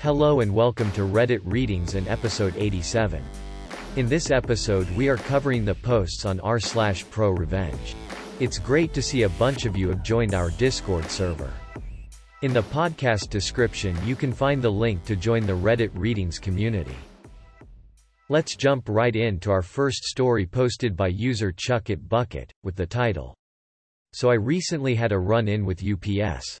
Hello 0.00 0.40
and 0.40 0.54
welcome 0.54 0.92
to 0.92 1.00
Reddit 1.00 1.40
Readings 1.42 1.94
and 1.94 2.06
episode 2.06 2.54
87. 2.58 3.24
In 3.96 4.06
this 4.06 4.30
episode 4.30 4.88
we 4.90 5.08
are 5.08 5.16
covering 5.16 5.64
the 5.64 5.74
posts 5.74 6.26
on 6.26 6.38
r 6.40 6.60
slash 6.60 7.08
pro 7.08 7.30
revenge. 7.30 7.96
It's 8.38 8.58
great 8.58 8.92
to 8.92 9.00
see 9.00 9.22
a 9.22 9.28
bunch 9.30 9.64
of 9.64 9.74
you 9.74 9.88
have 9.88 10.02
joined 10.02 10.34
our 10.34 10.50
Discord 10.50 11.10
server. 11.10 11.50
In 12.42 12.52
the 12.52 12.62
podcast 12.62 13.30
description 13.30 13.96
you 14.04 14.16
can 14.16 14.34
find 14.34 14.60
the 14.60 14.70
link 14.70 15.02
to 15.06 15.16
join 15.16 15.46
the 15.46 15.54
Reddit 15.54 15.90
Readings 15.94 16.38
community. 16.38 16.96
Let's 18.28 18.54
jump 18.54 18.90
right 18.90 19.16
into 19.16 19.50
our 19.50 19.62
first 19.62 20.04
story 20.04 20.44
posted 20.44 20.94
by 20.94 21.08
user 21.08 21.52
Chuck 21.56 21.88
It 21.88 22.06
Bucket, 22.06 22.52
with 22.62 22.76
the 22.76 22.86
title. 22.86 23.34
So 24.12 24.28
I 24.30 24.34
recently 24.34 24.94
had 24.94 25.12
a 25.12 25.18
run-in 25.18 25.64
with 25.64 25.82
UPS. 25.82 26.60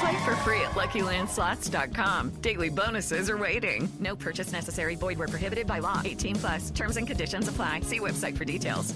Play 0.00 0.24
for 0.24 0.34
free 0.36 0.60
at 0.62 0.70
LuckyLandSlots.com. 0.70 2.30
Daily 2.40 2.70
bonuses 2.70 3.28
are 3.28 3.36
waiting. 3.36 3.86
No 4.00 4.16
purchase 4.16 4.50
necessary. 4.50 4.94
Void 4.94 5.18
where 5.18 5.28
prohibited 5.28 5.66
by 5.66 5.80
law. 5.80 6.00
18 6.02 6.36
plus. 6.36 6.70
Terms 6.70 6.96
and 6.96 7.06
conditions 7.06 7.48
apply. 7.48 7.80
See 7.80 8.00
website 8.00 8.36
for 8.36 8.46
details. 8.46 8.94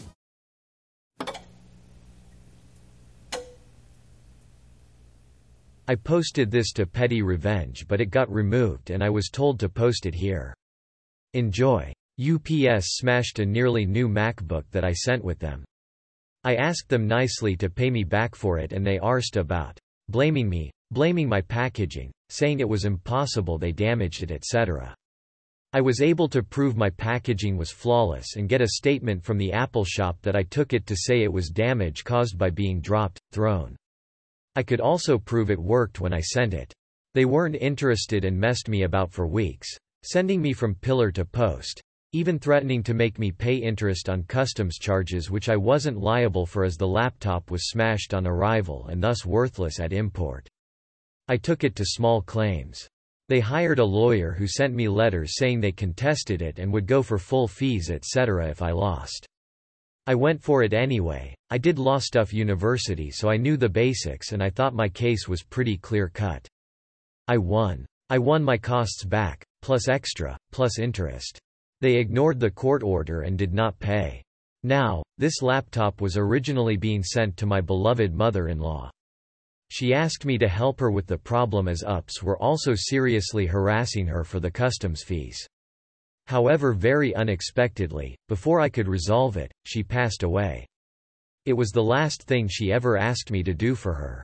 I 5.86 5.96
posted 5.96 6.50
this 6.50 6.72
to 6.72 6.86
Petty 6.86 7.20
Revenge 7.20 7.86
but 7.86 8.00
it 8.00 8.06
got 8.06 8.32
removed 8.32 8.88
and 8.88 9.04
I 9.04 9.10
was 9.10 9.28
told 9.28 9.60
to 9.60 9.68
post 9.68 10.06
it 10.06 10.14
here. 10.14 10.54
Enjoy. 11.34 11.92
UPS 12.18 12.96
smashed 12.96 13.40
a 13.40 13.44
nearly 13.44 13.84
new 13.84 14.08
MacBook 14.08 14.64
that 14.70 14.84
I 14.84 14.94
sent 14.94 15.22
with 15.22 15.38
them. 15.38 15.66
I 16.44 16.54
asked 16.54 16.88
them 16.88 17.06
nicely 17.06 17.56
to 17.56 17.68
pay 17.68 17.90
me 17.90 18.04
back 18.04 18.34
for 18.34 18.58
it 18.58 18.72
and 18.72 18.86
they 18.86 18.98
arsed 18.98 19.36
about 19.36 19.78
blaming 20.08 20.48
me, 20.48 20.70
blaming 20.90 21.28
my 21.28 21.40
packaging, 21.40 22.12
saying 22.28 22.60
it 22.60 22.68
was 22.68 22.84
impossible 22.84 23.58
they 23.58 23.72
damaged 23.72 24.22
it 24.22 24.30
etc. 24.30 24.94
I 25.72 25.80
was 25.80 26.00
able 26.00 26.28
to 26.28 26.42
prove 26.42 26.76
my 26.76 26.90
packaging 26.90 27.56
was 27.56 27.72
flawless 27.72 28.36
and 28.36 28.48
get 28.48 28.60
a 28.62 28.68
statement 28.68 29.24
from 29.24 29.38
the 29.38 29.52
Apple 29.52 29.84
shop 29.84 30.16
that 30.22 30.36
I 30.36 30.44
took 30.44 30.72
it 30.72 30.86
to 30.86 30.96
say 30.96 31.22
it 31.22 31.32
was 31.32 31.48
damage 31.48 32.04
caused 32.04 32.38
by 32.38 32.50
being 32.50 32.80
dropped, 32.80 33.18
thrown. 33.32 33.74
I 34.54 34.62
could 34.62 34.80
also 34.80 35.18
prove 35.18 35.50
it 35.50 35.58
worked 35.58 36.00
when 36.00 36.12
I 36.12 36.20
sent 36.20 36.54
it. 36.54 36.72
They 37.14 37.24
weren't 37.24 37.56
interested 37.56 38.24
and 38.24 38.38
messed 38.38 38.68
me 38.68 38.84
about 38.84 39.10
for 39.10 39.26
weeks, 39.26 39.68
sending 40.04 40.40
me 40.40 40.52
from 40.52 40.76
pillar 40.76 41.10
to 41.10 41.24
post, 41.24 41.82
even 42.12 42.38
threatening 42.38 42.84
to 42.84 42.94
make 42.94 43.18
me 43.18 43.32
pay 43.32 43.56
interest 43.56 44.08
on 44.08 44.22
customs 44.22 44.78
charges 44.78 45.28
which 45.28 45.48
I 45.48 45.56
wasn't 45.56 45.98
liable 45.98 46.46
for 46.46 46.62
as 46.62 46.76
the 46.76 46.86
laptop 46.86 47.50
was 47.50 47.68
smashed 47.68 48.14
on 48.14 48.28
arrival 48.28 48.86
and 48.86 49.02
thus 49.02 49.26
worthless 49.26 49.80
at 49.80 49.92
import. 49.92 50.48
I 51.28 51.36
took 51.36 51.64
it 51.64 51.74
to 51.76 51.84
small 51.84 52.20
claims. 52.20 52.88
They 53.28 53.40
hired 53.40 53.78
a 53.78 53.84
lawyer 53.84 54.32
who 54.32 54.46
sent 54.46 54.74
me 54.74 54.88
letters 54.88 55.36
saying 55.38 55.60
they 55.60 55.72
contested 55.72 56.42
it 56.42 56.58
and 56.58 56.72
would 56.72 56.86
go 56.86 57.02
for 57.02 57.18
full 57.18 57.48
fees 57.48 57.90
etc. 57.90 58.50
if 58.50 58.60
I 58.60 58.72
lost. 58.72 59.26
I 60.06 60.14
went 60.14 60.42
for 60.42 60.62
it 60.62 60.74
anyway. 60.74 61.34
I 61.48 61.56
did 61.56 61.78
law 61.78 61.98
stuff 61.98 62.34
university 62.34 63.10
so 63.10 63.30
I 63.30 63.38
knew 63.38 63.56
the 63.56 63.68
basics 63.68 64.32
and 64.32 64.42
I 64.42 64.50
thought 64.50 64.74
my 64.74 64.88
case 64.88 65.26
was 65.26 65.42
pretty 65.42 65.78
clear 65.78 66.10
cut. 66.10 66.46
I 67.26 67.38
won. 67.38 67.86
I 68.10 68.18
won 68.18 68.44
my 68.44 68.58
costs 68.58 69.04
back, 69.04 69.42
plus 69.62 69.88
extra, 69.88 70.36
plus 70.52 70.78
interest. 70.78 71.38
They 71.80 71.96
ignored 71.96 72.38
the 72.38 72.50
court 72.50 72.82
order 72.82 73.22
and 73.22 73.38
did 73.38 73.54
not 73.54 73.78
pay. 73.78 74.22
Now, 74.62 75.02
this 75.16 75.40
laptop 75.40 76.02
was 76.02 76.18
originally 76.18 76.76
being 76.76 77.02
sent 77.02 77.38
to 77.38 77.46
my 77.46 77.62
beloved 77.62 78.14
mother-in-law. 78.14 78.90
She 79.74 79.92
asked 79.92 80.24
me 80.24 80.38
to 80.38 80.46
help 80.46 80.78
her 80.78 80.92
with 80.92 81.08
the 81.08 81.18
problem 81.18 81.66
as 81.66 81.82
UPS 81.82 82.22
were 82.22 82.40
also 82.40 82.76
seriously 82.76 83.44
harassing 83.44 84.06
her 84.06 84.22
for 84.22 84.38
the 84.38 84.48
customs 84.48 85.02
fees. 85.02 85.48
However 86.28 86.72
very 86.72 87.12
unexpectedly, 87.16 88.16
before 88.28 88.60
I 88.60 88.68
could 88.68 88.86
resolve 88.86 89.36
it, 89.36 89.50
she 89.66 89.82
passed 89.82 90.22
away. 90.22 90.64
It 91.44 91.54
was 91.54 91.72
the 91.72 91.82
last 91.82 92.22
thing 92.22 92.46
she 92.46 92.70
ever 92.70 92.96
asked 92.96 93.32
me 93.32 93.42
to 93.42 93.52
do 93.52 93.74
for 93.74 93.94
her. 93.94 94.22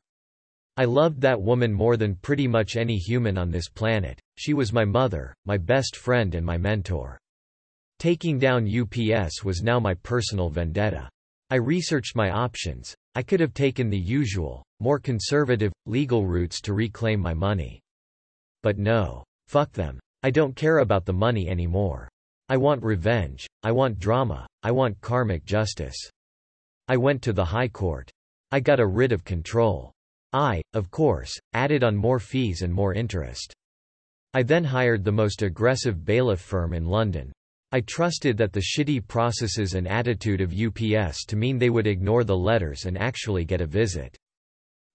I 0.77 0.85
loved 0.85 1.21
that 1.23 1.43
woman 1.43 1.73
more 1.73 1.97
than 1.97 2.15
pretty 2.15 2.47
much 2.47 2.77
any 2.77 2.97
human 2.97 3.37
on 3.37 3.51
this 3.51 3.69
planet, 3.69 4.21
she 4.37 4.55
was 4.55 4.73
my 4.73 4.85
mother, 4.85 5.35
my 5.47 5.59
best 5.59 5.97
friend 5.97 6.37
and 6.37 6.47
my 6.47 6.59
mentor. 6.59 7.19
Taking 7.99 8.39
down 8.39 8.69
UPS 8.73 9.43
was 9.43 9.65
now 9.65 9.81
my 9.81 9.95
personal 9.95 10.49
vendetta. 10.49 11.09
I 11.51 11.57
researched 11.57 12.15
my 12.15 12.31
options. 12.31 12.95
I 13.15 13.23
could 13.23 13.41
have 13.41 13.55
taken 13.55 13.91
the 13.91 13.99
usual, 13.99 14.65
more 14.79 14.99
conservative, 14.99 15.73
legal 15.87 16.27
routes 16.27 16.61
to 16.63 16.75
reclaim 16.75 17.21
my 17.21 17.35
money. 17.35 17.81
But 18.63 18.79
no. 18.79 19.25
Fuck 19.49 19.73
them. 19.73 19.99
I 20.23 20.31
don't 20.31 20.55
care 20.55 20.79
about 20.79 21.05
the 21.05 21.13
money 21.13 21.49
anymore. 21.49 22.09
I 22.49 22.57
want 22.57 22.83
revenge, 22.83 23.47
I 23.63 23.73
want 23.73 23.99
drama, 23.99 24.47
I 24.63 24.71
want 24.71 25.01
karmic 25.01 25.45
justice. 25.45 25.97
I 26.89 26.97
went 26.97 27.23
to 27.23 27.33
the 27.33 27.45
High 27.45 27.69
Court. 27.69 28.11
I 28.53 28.61
got 28.61 28.81
a 28.81 28.87
writ 28.87 29.13
of 29.13 29.25
control. 29.25 29.93
I, 30.33 30.63
of 30.75 30.91
course, 30.91 31.37
added 31.53 31.83
on 31.83 31.97
more 31.97 32.19
fees 32.21 32.63
and 32.63 32.73
more 32.73 32.95
interest. 32.95 33.53
I 34.35 34.45
then 34.45 34.63
hired 34.63 35.05
the 35.05 35.11
most 35.11 35.43
aggressive 35.43 36.05
bailiff 36.05 36.41
firm 36.41 36.75
in 36.75 36.87
London. 36.87 37.33
I 37.73 37.81
trusted 37.83 38.37
that 38.39 38.53
the 38.53 38.61
shitty 38.61 39.07
processes 39.07 39.75
and 39.75 39.87
attitude 39.87 40.41
of 40.41 40.53
UPS 40.53 41.25
to 41.27 41.37
mean 41.37 41.57
they 41.57 41.71
would 41.71 41.87
ignore 41.87 42.25
the 42.25 42.37
letters 42.37 42.87
and 42.87 42.99
actually 42.99 43.45
get 43.45 43.61
a 43.61 43.67
visit. 43.67 44.17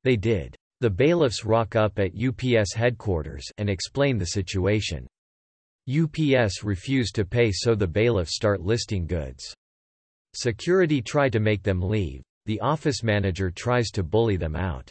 They 0.04 0.18
did. 0.18 0.56
The 0.82 0.90
bailiffs 0.90 1.46
rock 1.46 1.78
up 1.78 2.00
at 2.00 2.12
UPS 2.16 2.74
headquarters 2.74 3.50
and 3.58 3.70
explain 3.70 4.18
the 4.18 4.26
situation. 4.26 5.08
UPS 5.88 6.64
refused 6.64 7.16
to 7.16 7.26
pay 7.26 7.52
so 7.52 7.76
the 7.76 7.88
bailiffs 7.88 8.36
start 8.36 8.62
listing 8.62 9.08
goods. 9.08 9.54
Security 10.34 11.02
try 11.02 11.30
to 11.30 11.40
make 11.40 11.64
them 11.64 11.82
leave. 11.82 12.22
The 12.46 12.60
office 12.60 13.04
manager 13.04 13.52
tries 13.52 13.90
to 13.92 14.04
bully 14.04 14.36
them 14.36 14.56
out. 14.56 14.90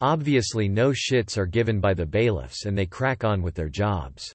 Obviously 0.00 0.68
no 0.68 0.90
shits 0.90 1.36
are 1.36 1.46
given 1.46 1.80
by 1.80 1.92
the 1.92 2.06
bailiffs 2.06 2.64
and 2.64 2.76
they 2.76 2.86
crack 2.86 3.24
on 3.24 3.42
with 3.42 3.54
their 3.54 3.68
jobs. 3.68 4.32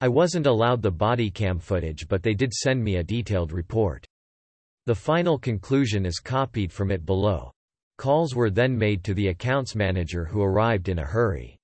I 0.00 0.08
wasn't 0.08 0.46
allowed 0.46 0.82
the 0.82 0.90
body 0.90 1.30
cam 1.30 1.58
footage 1.58 2.08
but 2.08 2.22
they 2.22 2.34
did 2.34 2.52
send 2.52 2.82
me 2.82 2.96
a 2.96 3.02
detailed 3.04 3.52
report. 3.52 4.06
The 4.86 4.94
final 4.94 5.38
conclusion 5.38 6.04
is 6.04 6.18
copied 6.18 6.72
from 6.72 6.90
it 6.90 7.06
below. 7.06 7.50
Calls 7.96 8.34
were 8.34 8.50
then 8.50 8.76
made 8.76 9.04
to 9.04 9.14
the 9.14 9.28
accounts 9.28 9.74
manager 9.74 10.24
who 10.24 10.42
arrived 10.42 10.88
in 10.88 10.98
a 10.98 11.06
hurry. 11.06 11.56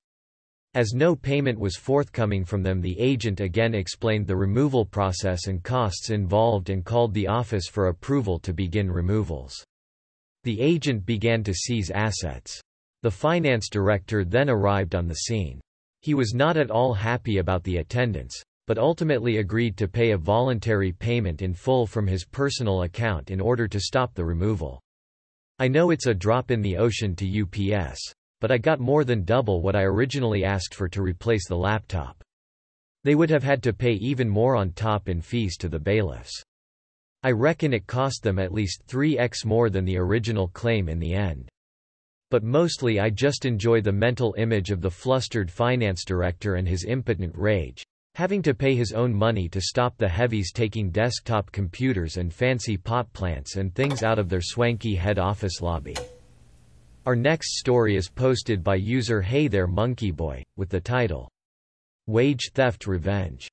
As 0.74 0.94
no 0.94 1.16
payment 1.16 1.58
was 1.58 1.76
forthcoming 1.76 2.44
from 2.44 2.62
them 2.62 2.80
the 2.80 2.98
agent 3.00 3.40
again 3.40 3.74
explained 3.74 4.28
the 4.28 4.36
removal 4.36 4.86
process 4.86 5.48
and 5.48 5.62
costs 5.64 6.10
involved 6.10 6.70
and 6.70 6.84
called 6.84 7.12
the 7.12 7.26
office 7.26 7.66
for 7.66 7.88
approval 7.88 8.38
to 8.38 8.52
begin 8.52 8.88
removals. 8.88 9.64
The 10.44 10.60
agent 10.60 11.04
began 11.04 11.42
to 11.42 11.52
seize 11.52 11.90
assets. 11.90 12.60
The 13.02 13.10
finance 13.10 13.68
director 13.68 14.24
then 14.24 14.48
arrived 14.48 14.94
on 14.94 15.08
the 15.08 15.14
scene. 15.14 15.60
He 16.00 16.14
was 16.14 16.34
not 16.34 16.56
at 16.56 16.70
all 16.70 16.94
happy 16.94 17.38
about 17.38 17.64
the 17.64 17.78
attendance, 17.78 18.42
but 18.66 18.78
ultimately 18.78 19.38
agreed 19.38 19.76
to 19.76 19.88
pay 19.88 20.12
a 20.12 20.18
voluntary 20.18 20.92
payment 20.92 21.42
in 21.42 21.54
full 21.54 21.86
from 21.86 22.06
his 22.06 22.24
personal 22.24 22.82
account 22.82 23.30
in 23.30 23.40
order 23.40 23.66
to 23.68 23.80
stop 23.80 24.14
the 24.14 24.24
removal. 24.24 24.80
I 25.58 25.68
know 25.68 25.90
it's 25.90 26.06
a 26.06 26.14
drop 26.14 26.50
in 26.50 26.62
the 26.62 26.76
ocean 26.76 27.14
to 27.16 27.42
UPS 27.42 28.14
but 28.40 28.50
I 28.50 28.56
got 28.56 28.80
more 28.80 29.04
than 29.04 29.24
double 29.24 29.60
what 29.60 29.76
I 29.76 29.82
originally 29.82 30.44
asked 30.44 30.74
for 30.74 30.88
to 30.88 31.02
replace 31.02 31.46
the 31.46 31.56
laptop. 31.56 32.24
They 33.04 33.14
would 33.14 33.30
have 33.30 33.42
had 33.42 33.62
to 33.64 33.74
pay 33.74 33.92
even 33.92 34.28
more 34.28 34.56
on 34.56 34.72
top 34.72 35.08
in 35.08 35.20
fees 35.20 35.56
to 35.58 35.68
the 35.68 35.78
bailiffs. 35.78 36.42
I 37.22 37.32
reckon 37.32 37.74
it 37.74 37.86
cost 37.86 38.22
them 38.22 38.38
at 38.38 38.52
least 38.52 38.86
3x 38.86 39.44
more 39.44 39.68
than 39.68 39.84
the 39.84 39.98
original 39.98 40.48
claim 40.48 40.88
in 40.88 40.98
the 40.98 41.14
end. 41.14 41.50
But 42.30 42.44
mostly 42.44 43.00
I 43.00 43.10
just 43.10 43.44
enjoy 43.44 43.80
the 43.80 43.92
mental 43.92 44.34
image 44.38 44.70
of 44.70 44.80
the 44.80 44.90
flustered 44.90 45.50
finance 45.50 46.04
director 46.04 46.54
and 46.54 46.68
his 46.68 46.84
impotent 46.84 47.34
rage, 47.36 47.84
having 48.14 48.40
to 48.42 48.54
pay 48.54 48.76
his 48.76 48.92
own 48.92 49.12
money 49.12 49.48
to 49.48 49.60
stop 49.60 49.96
the 49.96 50.08
heavies 50.08 50.52
taking 50.52 50.90
desktop 50.90 51.50
computers 51.50 52.16
and 52.16 52.32
fancy 52.32 52.76
pot 52.76 53.12
plants 53.12 53.56
and 53.56 53.74
things 53.74 54.04
out 54.04 54.20
of 54.20 54.28
their 54.28 54.40
swanky 54.40 54.94
head 54.94 55.18
office 55.18 55.60
lobby. 55.60 55.96
Our 57.04 57.16
next 57.16 57.58
story 57.58 57.96
is 57.96 58.08
posted 58.08 58.62
by 58.62 58.76
user 58.76 59.20
Hey 59.20 59.48
There 59.48 59.66
Monkey 59.66 60.12
Boy, 60.12 60.44
with 60.56 60.68
the 60.68 60.80
title, 60.80 61.28
Wage 62.06 62.50
Theft 62.54 62.86
Revenge. 62.86 63.48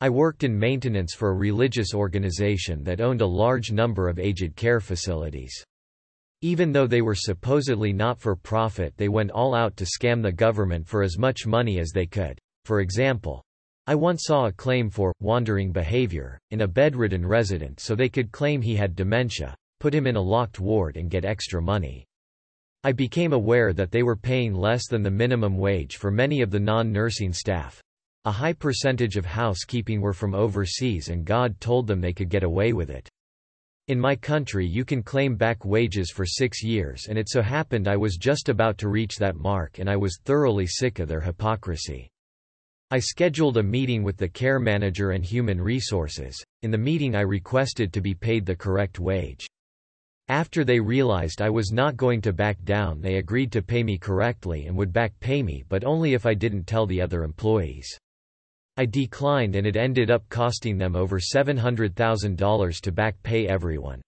I 0.00 0.08
worked 0.08 0.42
in 0.42 0.58
maintenance 0.58 1.14
for 1.14 1.30
a 1.30 1.36
religious 1.36 1.94
organization 1.94 2.82
that 2.84 3.00
owned 3.00 3.20
a 3.20 3.26
large 3.26 3.70
number 3.70 4.08
of 4.08 4.18
aged 4.18 4.56
care 4.56 4.80
facilities. 4.80 5.52
Even 6.42 6.72
though 6.72 6.86
they 6.86 7.02
were 7.02 7.14
supposedly 7.14 7.92
not-for-profit 7.92 8.94
they 8.96 9.08
went 9.08 9.30
all 9.30 9.54
out 9.54 9.76
to 9.76 9.84
scam 9.84 10.22
the 10.22 10.32
government 10.32 10.86
for 10.86 11.02
as 11.02 11.18
much 11.18 11.46
money 11.46 11.78
as 11.78 11.90
they 11.90 12.06
could. 12.06 12.38
For 12.64 12.80
example, 12.80 13.42
I 13.86 13.94
once 13.94 14.24
saw 14.24 14.46
a 14.46 14.52
claim 14.52 14.88
for 14.88 15.12
wandering 15.20 15.72
behavior 15.72 16.38
in 16.50 16.62
a 16.62 16.68
bedridden 16.68 17.26
resident 17.26 17.80
so 17.80 17.94
they 17.94 18.08
could 18.08 18.32
claim 18.32 18.62
he 18.62 18.76
had 18.76 18.96
dementia, 18.96 19.54
put 19.80 19.94
him 19.94 20.06
in 20.06 20.16
a 20.16 20.20
locked 20.20 20.60
ward 20.60 20.96
and 20.96 21.10
get 21.10 21.24
extra 21.24 21.60
money. 21.60 22.06
I 22.84 22.92
became 22.92 23.34
aware 23.34 23.74
that 23.74 23.90
they 23.90 24.02
were 24.02 24.16
paying 24.16 24.54
less 24.54 24.86
than 24.88 25.02
the 25.02 25.10
minimum 25.10 25.58
wage 25.58 25.96
for 25.96 26.10
many 26.10 26.40
of 26.40 26.50
the 26.50 26.60
non-nursing 26.60 27.34
staff. 27.34 27.82
A 28.24 28.30
high 28.30 28.54
percentage 28.54 29.16
of 29.16 29.26
housekeeping 29.26 30.00
were 30.00 30.14
from 30.14 30.34
overseas 30.34 31.08
and 31.08 31.26
God 31.26 31.60
told 31.60 31.86
them 31.86 32.00
they 32.00 32.14
could 32.14 32.30
get 32.30 32.44
away 32.44 32.72
with 32.72 32.88
it. 32.88 33.10
In 33.90 33.98
my 33.98 34.14
country 34.14 34.64
you 34.64 34.84
can 34.84 35.02
claim 35.02 35.34
back 35.34 35.64
wages 35.64 36.12
for 36.12 36.24
six 36.24 36.62
years 36.62 37.06
and 37.08 37.18
it 37.18 37.28
so 37.28 37.42
happened 37.42 37.88
I 37.88 37.96
was 37.96 38.16
just 38.16 38.48
about 38.48 38.78
to 38.78 38.88
reach 38.88 39.16
that 39.16 39.34
mark 39.34 39.80
and 39.80 39.90
I 39.90 39.96
was 39.96 40.20
thoroughly 40.24 40.64
sick 40.64 41.00
of 41.00 41.08
their 41.08 41.20
hypocrisy. 41.20 42.08
I 42.92 43.00
scheduled 43.00 43.56
a 43.56 43.64
meeting 43.64 44.04
with 44.04 44.16
the 44.16 44.28
care 44.28 44.60
manager 44.60 45.10
and 45.10 45.24
human 45.24 45.60
resources. 45.60 46.40
In 46.62 46.70
the 46.70 46.78
meeting 46.78 47.16
I 47.16 47.22
requested 47.22 47.92
to 47.92 48.00
be 48.00 48.14
paid 48.14 48.46
the 48.46 48.54
correct 48.54 49.00
wage. 49.00 49.44
After 50.28 50.62
they 50.62 50.78
realized 50.78 51.42
I 51.42 51.50
was 51.50 51.72
not 51.72 51.96
going 51.96 52.20
to 52.20 52.32
back 52.32 52.62
down 52.62 53.00
they 53.00 53.16
agreed 53.16 53.50
to 53.50 53.60
pay 53.60 53.82
me 53.82 53.98
correctly 53.98 54.66
and 54.66 54.76
would 54.76 54.92
back 54.92 55.18
pay 55.18 55.42
me 55.42 55.64
but 55.68 55.82
only 55.82 56.14
if 56.14 56.26
I 56.26 56.34
didn't 56.34 56.68
tell 56.68 56.86
the 56.86 57.02
other 57.02 57.24
employees. 57.24 57.98
I 58.80 58.86
declined 58.86 59.56
and 59.56 59.66
it 59.66 59.76
ended 59.76 60.10
up 60.10 60.26
costing 60.30 60.78
them 60.78 60.96
over 60.96 61.18
$700,000 61.18 62.80
to 62.80 62.90
back 62.90 63.22
pay 63.22 63.46
everyone. 63.46 64.00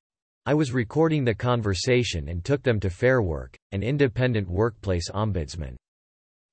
I 0.46 0.54
was 0.54 0.72
recording 0.72 1.26
the 1.26 1.34
conversation 1.34 2.30
and 2.30 2.42
took 2.42 2.62
them 2.62 2.80
to 2.80 2.88
Fair 2.88 3.20
Work, 3.20 3.54
an 3.72 3.82
independent 3.82 4.48
workplace 4.48 5.10
ombudsman. 5.10 5.76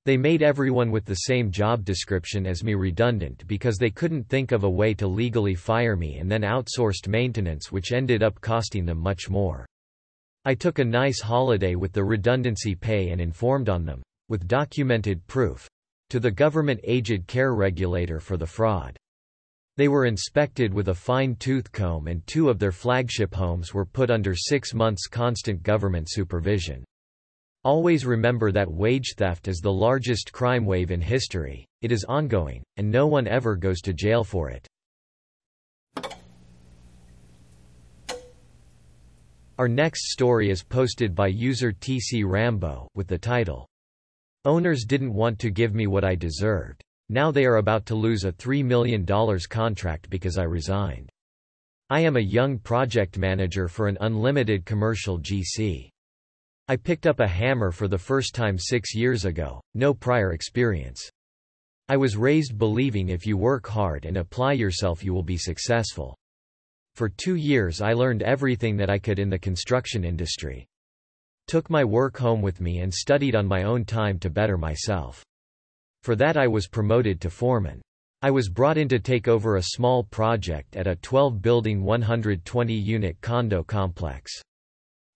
They 0.03 0.17
made 0.17 0.43
everyone 0.43 0.91
with 0.91 1.05
the 1.05 1.15
same 1.29 1.49
job 1.49 1.85
description 1.85 2.45
as 2.45 2.61
me 2.61 2.73
redundant 2.73 3.47
because 3.47 3.77
they 3.77 3.89
couldn't 3.89 4.27
think 4.27 4.51
of 4.51 4.65
a 4.65 4.69
way 4.69 4.93
to 4.95 5.07
legally 5.07 5.55
fire 5.55 5.95
me 5.95 6.17
and 6.17 6.29
then 6.29 6.41
outsourced 6.41 7.07
maintenance 7.07 7.71
which 7.71 7.93
ended 7.93 8.21
up 8.21 8.41
costing 8.41 8.85
them 8.85 8.97
much 8.97 9.29
more. 9.29 9.65
I 10.43 10.55
took 10.55 10.79
a 10.79 10.83
nice 10.83 11.21
holiday 11.21 11.75
with 11.75 11.93
the 11.93 12.03
redundancy 12.03 12.75
pay 12.75 13.11
and 13.11 13.21
informed 13.21 13.69
on 13.69 13.85
them, 13.85 14.03
with 14.27 14.45
documented 14.45 15.25
proof, 15.27 15.69
to 16.09 16.19
the 16.19 16.31
government 16.31 16.79
aged 16.83 17.27
care 17.27 17.53
regulator 17.53 18.19
for 18.19 18.37
the 18.37 18.45
fraud. 18.45 18.97
They 19.77 19.87
were 19.87 20.05
inspected 20.05 20.73
with 20.73 20.89
a 20.89 20.93
fine-tooth 20.93 21.71
comb 21.71 22.07
and 22.07 22.25
two 22.27 22.49
of 22.49 22.59
their 22.59 22.73
flagship 22.73 23.33
homes 23.33 23.73
were 23.73 23.85
put 23.85 24.11
under 24.11 24.35
six 24.35 24.73
months 24.73 25.07
constant 25.07 25.63
government 25.63 26.09
supervision. 26.09 26.83
Always 27.63 28.05
remember 28.05 28.51
that 28.51 28.69
wage 28.69 29.13
theft 29.15 29.47
is 29.47 29.59
the 29.59 29.71
largest 29.71 30.33
crime 30.33 30.65
wave 30.65 30.91
in 30.91 30.99
history, 30.99 31.65
it 31.81 31.91
is 31.91 32.03
ongoing, 32.05 32.63
and 32.75 32.91
no 32.91 33.07
one 33.07 33.27
ever 33.27 33.55
goes 33.55 33.79
to 33.81 33.93
jail 33.93 34.23
for 34.23 34.49
it. 34.49 34.67
Our 39.57 39.67
next 39.67 40.11
story 40.11 40.49
is 40.49 40.61
posted 40.61 41.15
by 41.15 41.27
user 41.27 41.71
TC 41.71 42.23
Rambo, 42.25 42.89
with 42.95 43.07
the 43.07 43.17
title, 43.17 43.68
Owners 44.45 44.85
didn't 44.85 45.13
want 45.13 45.37
to 45.39 45.51
give 45.51 45.75
me 45.75 45.85
what 45.85 46.05
I 46.05 46.15
deserved. 46.15 46.81
Now 47.09 47.29
they 47.29 47.45
are 47.45 47.57
about 47.57 47.85
to 47.87 47.95
lose 47.95 48.23
a 48.23 48.31
$3 48.31 48.63
million 48.63 49.05
contract 49.49 50.09
because 50.09 50.37
I 50.37 50.43
resigned. 50.43 51.09
I 51.89 51.99
am 51.99 52.15
a 52.15 52.21
young 52.21 52.57
project 52.57 53.17
manager 53.17 53.67
for 53.67 53.89
an 53.89 53.97
unlimited 53.99 54.65
commercial 54.65 55.19
GC. 55.19 55.89
I 56.69 56.75
picked 56.77 57.05
up 57.05 57.19
a 57.19 57.27
hammer 57.27 57.71
for 57.71 57.89
the 57.89 57.97
first 57.97 58.33
time 58.33 58.57
six 58.57 58.95
years 58.95 59.25
ago, 59.25 59.59
no 59.73 59.93
prior 59.93 60.31
experience. 60.31 61.09
I 61.89 61.97
was 61.97 62.15
raised 62.15 62.57
believing 62.57 63.09
if 63.09 63.25
you 63.25 63.35
work 63.35 63.67
hard 63.67 64.05
and 64.05 64.15
apply 64.15 64.53
yourself 64.53 65.03
you 65.03 65.13
will 65.13 65.23
be 65.23 65.37
successful. 65.37 66.15
For 66.95 67.09
two 67.09 67.35
years 67.35 67.81
I 67.81 67.91
learned 67.91 68.23
everything 68.23 68.77
that 68.77 68.89
I 68.89 68.99
could 68.99 69.19
in 69.19 69.29
the 69.29 69.39
construction 69.39 70.05
industry 70.05 70.68
took 71.49 71.67
my 71.67 71.83
work 71.83 72.15
home 72.15 72.43
with 72.43 72.61
me 72.61 72.81
and 72.81 72.93
studied 72.93 73.33
on 73.33 73.47
my 73.47 73.63
own 73.63 73.83
time 73.83 74.19
to 74.19 74.29
better 74.29 74.55
myself. 74.55 75.25
For 76.03 76.15
that 76.15 76.37
I 76.37 76.45
was 76.45 76.67
promoted 76.67 77.19
to 77.21 77.31
foreman. 77.31 77.81
I 78.21 78.29
was 78.29 78.49
brought 78.49 78.77
in 78.77 78.87
to 78.89 78.99
take 78.99 79.27
over 79.27 79.55
a 79.55 79.63
small 79.63 80.03
project 80.03 80.75
at 80.75 80.85
a 80.85 80.97
12-building 80.97 81.81
120-unit 81.81 83.19
condo 83.21 83.63
complex. 83.63 84.31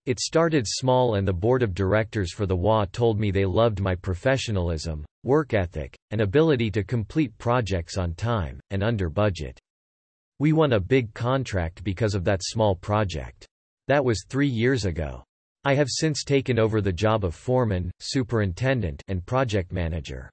It 0.06 0.18
started 0.18 0.66
small 0.66 1.14
and 1.14 1.28
the 1.28 1.32
board 1.32 1.62
of 1.62 1.72
directors 1.72 2.32
for 2.32 2.46
the 2.46 2.56
WA 2.56 2.86
told 2.90 3.20
me 3.20 3.30
they 3.30 3.46
loved 3.46 3.80
my 3.80 3.94
professionalism, 3.94 5.04
work 5.22 5.54
ethic, 5.54 5.96
and 6.10 6.20
ability 6.20 6.68
to 6.72 6.82
complete 6.82 7.38
projects 7.38 7.96
on 7.96 8.12
time, 8.14 8.58
and 8.70 8.82
under 8.82 9.08
budget. 9.08 9.56
We 10.40 10.52
won 10.52 10.72
a 10.72 10.80
big 10.80 11.14
contract 11.14 11.84
because 11.84 12.16
of 12.16 12.24
that 12.24 12.40
small 12.42 12.74
project. 12.74 13.46
That 13.86 14.04
was 14.04 14.24
three 14.28 14.48
years 14.48 14.84
ago. 14.84 15.22
I 15.66 15.74
have 15.74 15.88
since 15.90 16.24
taken 16.24 16.58
over 16.58 16.80
the 16.80 16.92
job 16.92 17.24
of 17.24 17.34
foreman, 17.34 17.90
superintendent, 17.98 19.02
and 19.08 19.24
project 19.24 19.72
manager. 19.72 20.28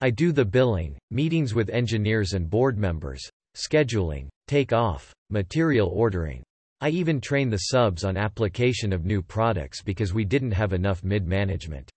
I 0.00 0.10
do 0.10 0.32
the 0.32 0.44
billing, 0.44 0.98
meetings 1.10 1.54
with 1.54 1.68
engineers 1.68 2.32
and 2.32 2.48
board 2.48 2.78
members, 2.78 3.22
scheduling, 3.54 4.28
take 4.48 4.72
off, 4.72 5.12
material 5.30 5.88
ordering. 5.88 6.42
I 6.80 6.88
even 6.90 7.20
train 7.20 7.50
the 7.50 7.56
subs 7.56 8.04
on 8.04 8.16
application 8.16 8.92
of 8.92 9.04
new 9.04 9.22
products 9.22 9.82
because 9.82 10.14
we 10.14 10.24
didn't 10.24 10.52
have 10.52 10.72
enough 10.72 11.04
mid-management. 11.04 11.90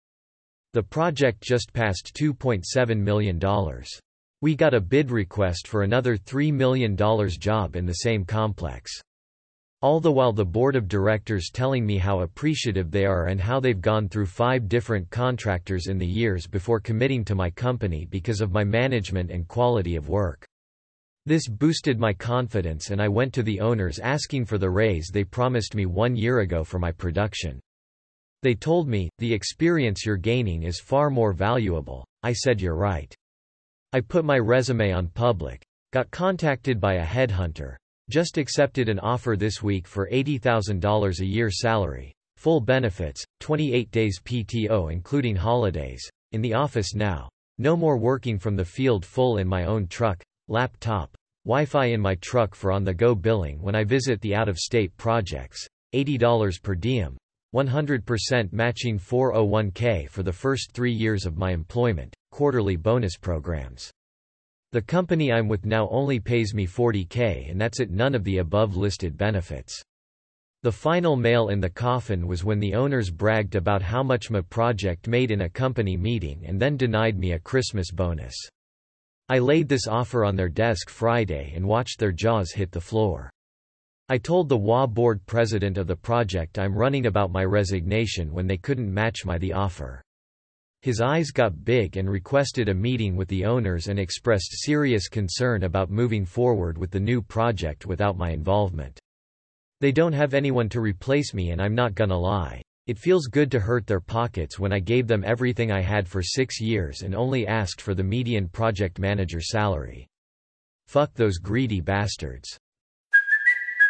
The 0.73 0.83
project 0.83 1.41
just 1.41 1.73
passed 1.73 2.13
$2.7 2.19 2.97
million. 2.97 3.39
We 4.41 4.55
got 4.55 4.73
a 4.73 4.81
bid 4.81 5.11
request 5.11 5.67
for 5.67 5.83
another 5.83 6.15
$3 6.15 6.53
million 6.53 6.95
job 6.95 7.75
in 7.75 7.85
the 7.85 7.93
same 7.93 8.23
complex. 8.23 8.91
All 9.81 10.01
the 10.01 10.11
while 10.11 10.33
the 10.33 10.43
board 10.43 10.75
of 10.75 10.89
directors 10.89 11.49
telling 11.53 11.85
me 11.85 11.97
how 11.97 12.19
appreciative 12.19 12.91
they 12.91 13.05
are 13.05 13.27
and 13.27 13.39
how 13.39 13.61
they've 13.61 13.79
gone 13.79 14.09
through 14.09 14.25
five 14.25 14.67
different 14.67 15.09
contractors 15.09 15.87
in 15.87 15.97
the 15.97 16.05
years 16.05 16.47
before 16.47 16.81
committing 16.81 17.23
to 17.23 17.33
my 17.33 17.49
company 17.49 18.05
because 18.05 18.41
of 18.41 18.51
my 18.51 18.65
management 18.65 19.31
and 19.31 19.47
quality 19.47 19.95
of 19.95 20.09
work. 20.09 20.45
This 21.25 21.47
boosted 21.47 21.97
my 21.97 22.11
confidence 22.11 22.89
and 22.89 23.01
I 23.01 23.07
went 23.07 23.33
to 23.35 23.43
the 23.43 23.61
owners 23.61 23.99
asking 23.99 24.43
for 24.45 24.57
the 24.57 24.69
raise 24.69 25.11
they 25.13 25.23
promised 25.23 25.75
me 25.75 25.85
one 25.85 26.13
year 26.13 26.39
ago 26.39 26.65
for 26.65 26.77
my 26.77 26.91
production. 26.91 27.61
They 28.41 28.55
told 28.55 28.89
me, 28.89 29.09
the 29.19 29.33
experience 29.33 30.05
you're 30.05 30.17
gaining 30.17 30.63
is 30.63 30.81
far 30.81 31.09
more 31.09 31.31
valuable. 31.31 32.05
I 32.21 32.33
said 32.33 32.59
you're 32.59 32.75
right. 32.75 33.15
I 33.93 34.01
put 34.01 34.25
my 34.25 34.39
resume 34.39 34.91
on 34.91 35.07
public. 35.07 35.61
Got 35.93 36.11
contacted 36.11 36.81
by 36.81 36.95
a 36.95 37.05
headhunter. 37.05 37.77
Just 38.09 38.39
accepted 38.39 38.89
an 38.89 38.97
offer 38.97 39.37
this 39.37 39.61
week 39.61 39.85
for 39.85 40.09
$80,000 40.09 41.19
a 41.19 41.25
year 41.25 41.51
salary. 41.51 42.11
Full 42.37 42.59
benefits, 42.59 43.23
28 43.39 43.91
days 43.91 44.19
PTO 44.25 44.91
including 44.91 45.35
holidays. 45.35 46.09
In 46.31 46.41
the 46.41 46.55
office 46.55 46.95
now. 46.95 47.29
No 47.59 47.77
more 47.77 47.97
working 47.97 48.39
from 48.39 48.55
the 48.55 48.65
field 48.65 49.05
full 49.05 49.37
in 49.37 49.47
my 49.47 49.65
own 49.65 49.85
truck, 49.85 50.23
laptop, 50.47 51.15
Wi-Fi 51.45 51.85
in 51.85 52.01
my 52.01 52.15
truck 52.15 52.55
for 52.55 52.71
on-the-go 52.71 53.13
billing 53.13 53.61
when 53.61 53.75
I 53.75 53.83
visit 53.83 54.19
the 54.21 54.33
out-of-state 54.33 54.97
projects. 54.97 55.67
$80 55.93 56.63
per 56.63 56.73
diem. 56.73 57.15
100% 57.53 58.51
matching 58.51 58.97
401k 58.97 60.09
for 60.09 60.23
the 60.23 60.33
first 60.33 60.71
three 60.71 60.93
years 60.93 61.27
of 61.27 61.37
my 61.37 61.51
employment, 61.51 62.15
quarterly 62.31 62.75
bonus 62.75 63.17
programs. 63.17 63.91
The 64.71 64.81
company 64.83 65.31
I'm 65.33 65.47
with 65.47 65.65
now 65.65 65.89
only 65.89 66.19
pays 66.19 66.53
me 66.53 66.67
40k 66.67 67.49
and 67.49 67.59
that's 67.59 67.79
it 67.79 67.89
none 67.89 68.13
of 68.13 68.23
the 68.23 68.37
above 68.37 68.77
listed 68.77 69.17
benefits. 69.17 69.81
The 70.61 70.71
final 70.71 71.17
nail 71.17 71.49
in 71.49 71.59
the 71.59 71.71
coffin 71.71 72.27
was 72.27 72.43
when 72.43 72.59
the 72.59 72.75
owners 72.75 73.09
bragged 73.09 73.55
about 73.55 73.81
how 73.81 74.03
much 74.03 74.29
my 74.29 74.41
project 74.41 75.07
made 75.07 75.31
in 75.31 75.41
a 75.41 75.49
company 75.49 75.97
meeting 75.97 76.43
and 76.45 76.61
then 76.61 76.77
denied 76.77 77.17
me 77.17 77.31
a 77.31 77.39
Christmas 77.39 77.89
bonus. 77.91 78.35
I 79.27 79.39
laid 79.39 79.69
this 79.69 79.87
offer 79.87 80.23
on 80.23 80.35
their 80.35 80.49
desk 80.49 80.89
Friday 80.89 81.53
and 81.55 81.67
watched 81.67 81.97
their 81.97 82.11
jaws 82.11 82.51
hit 82.51 82.71
the 82.71 82.79
floor. 82.79 83.31
I 84.07 84.19
told 84.19 84.49
the 84.49 84.57
WA 84.57 84.85
board 84.85 85.25
president 85.25 85.79
of 85.79 85.87
the 85.87 85.95
project 85.95 86.59
I'm 86.59 86.77
running 86.77 87.07
about 87.07 87.31
my 87.31 87.43
resignation 87.43 88.31
when 88.31 88.45
they 88.45 88.57
couldn't 88.57 88.93
match 88.93 89.25
my 89.25 89.39
the 89.39 89.53
offer. 89.53 90.03
His 90.81 91.01
eyes 91.01 91.31
got 91.31 91.65
big 91.65 91.97
and 91.97 92.09
requested 92.09 92.69
a 92.69 92.73
meeting 92.73 93.17
with 93.17 93.27
the 93.27 93.43
owners 93.43 93.87
and 93.87 93.99
expressed 93.99 94.63
serious 94.63 95.09
concern 95.09 95.63
about 95.63 95.89
moving 95.89 96.23
forward 96.23 96.77
with 96.77 96.89
the 96.89 96.99
new 96.99 97.21
project 97.21 97.85
without 97.85 98.17
my 98.17 98.31
involvement. 98.31 98.97
They 99.81 99.91
don't 99.91 100.13
have 100.13 100.33
anyone 100.33 100.69
to 100.69 100.79
replace 100.79 101.33
me 101.33 101.51
and 101.51 101.61
I'm 101.61 101.75
not 101.75 101.95
gonna 101.95 102.17
lie. 102.17 102.61
It 102.87 102.97
feels 102.97 103.27
good 103.27 103.51
to 103.51 103.59
hurt 103.59 103.87
their 103.87 103.99
pockets 103.99 104.57
when 104.57 104.71
I 104.71 104.79
gave 104.79 105.05
them 105.05 105.23
everything 105.25 105.69
I 105.69 105.81
had 105.81 106.07
for 106.07 106.23
six 106.23 106.61
years 106.61 107.01
and 107.01 107.13
only 107.13 107.45
asked 107.45 107.81
for 107.81 107.93
the 107.93 108.03
median 108.03 108.47
project 108.47 108.99
manager 108.99 109.41
salary. 109.41 110.07
Fuck 110.87 111.13
those 111.13 111.37
greedy 111.37 111.81
bastards. 111.81 112.57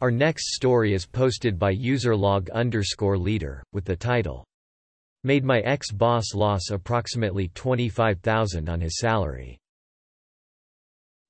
Our 0.00 0.10
next 0.10 0.54
story 0.54 0.92
is 0.92 1.06
posted 1.06 1.58
by 1.58 1.74
userlog 1.74 2.50
underscore 2.50 3.16
leader, 3.16 3.62
with 3.72 3.84
the 3.84 3.96
title, 3.96 4.44
Made 5.26 5.42
my 5.42 5.58
ex-boss 5.60 6.34
loss 6.34 6.70
approximately 6.70 7.48
25,000 7.48 8.68
on 8.68 8.80
his 8.80 8.98
salary. 8.98 9.58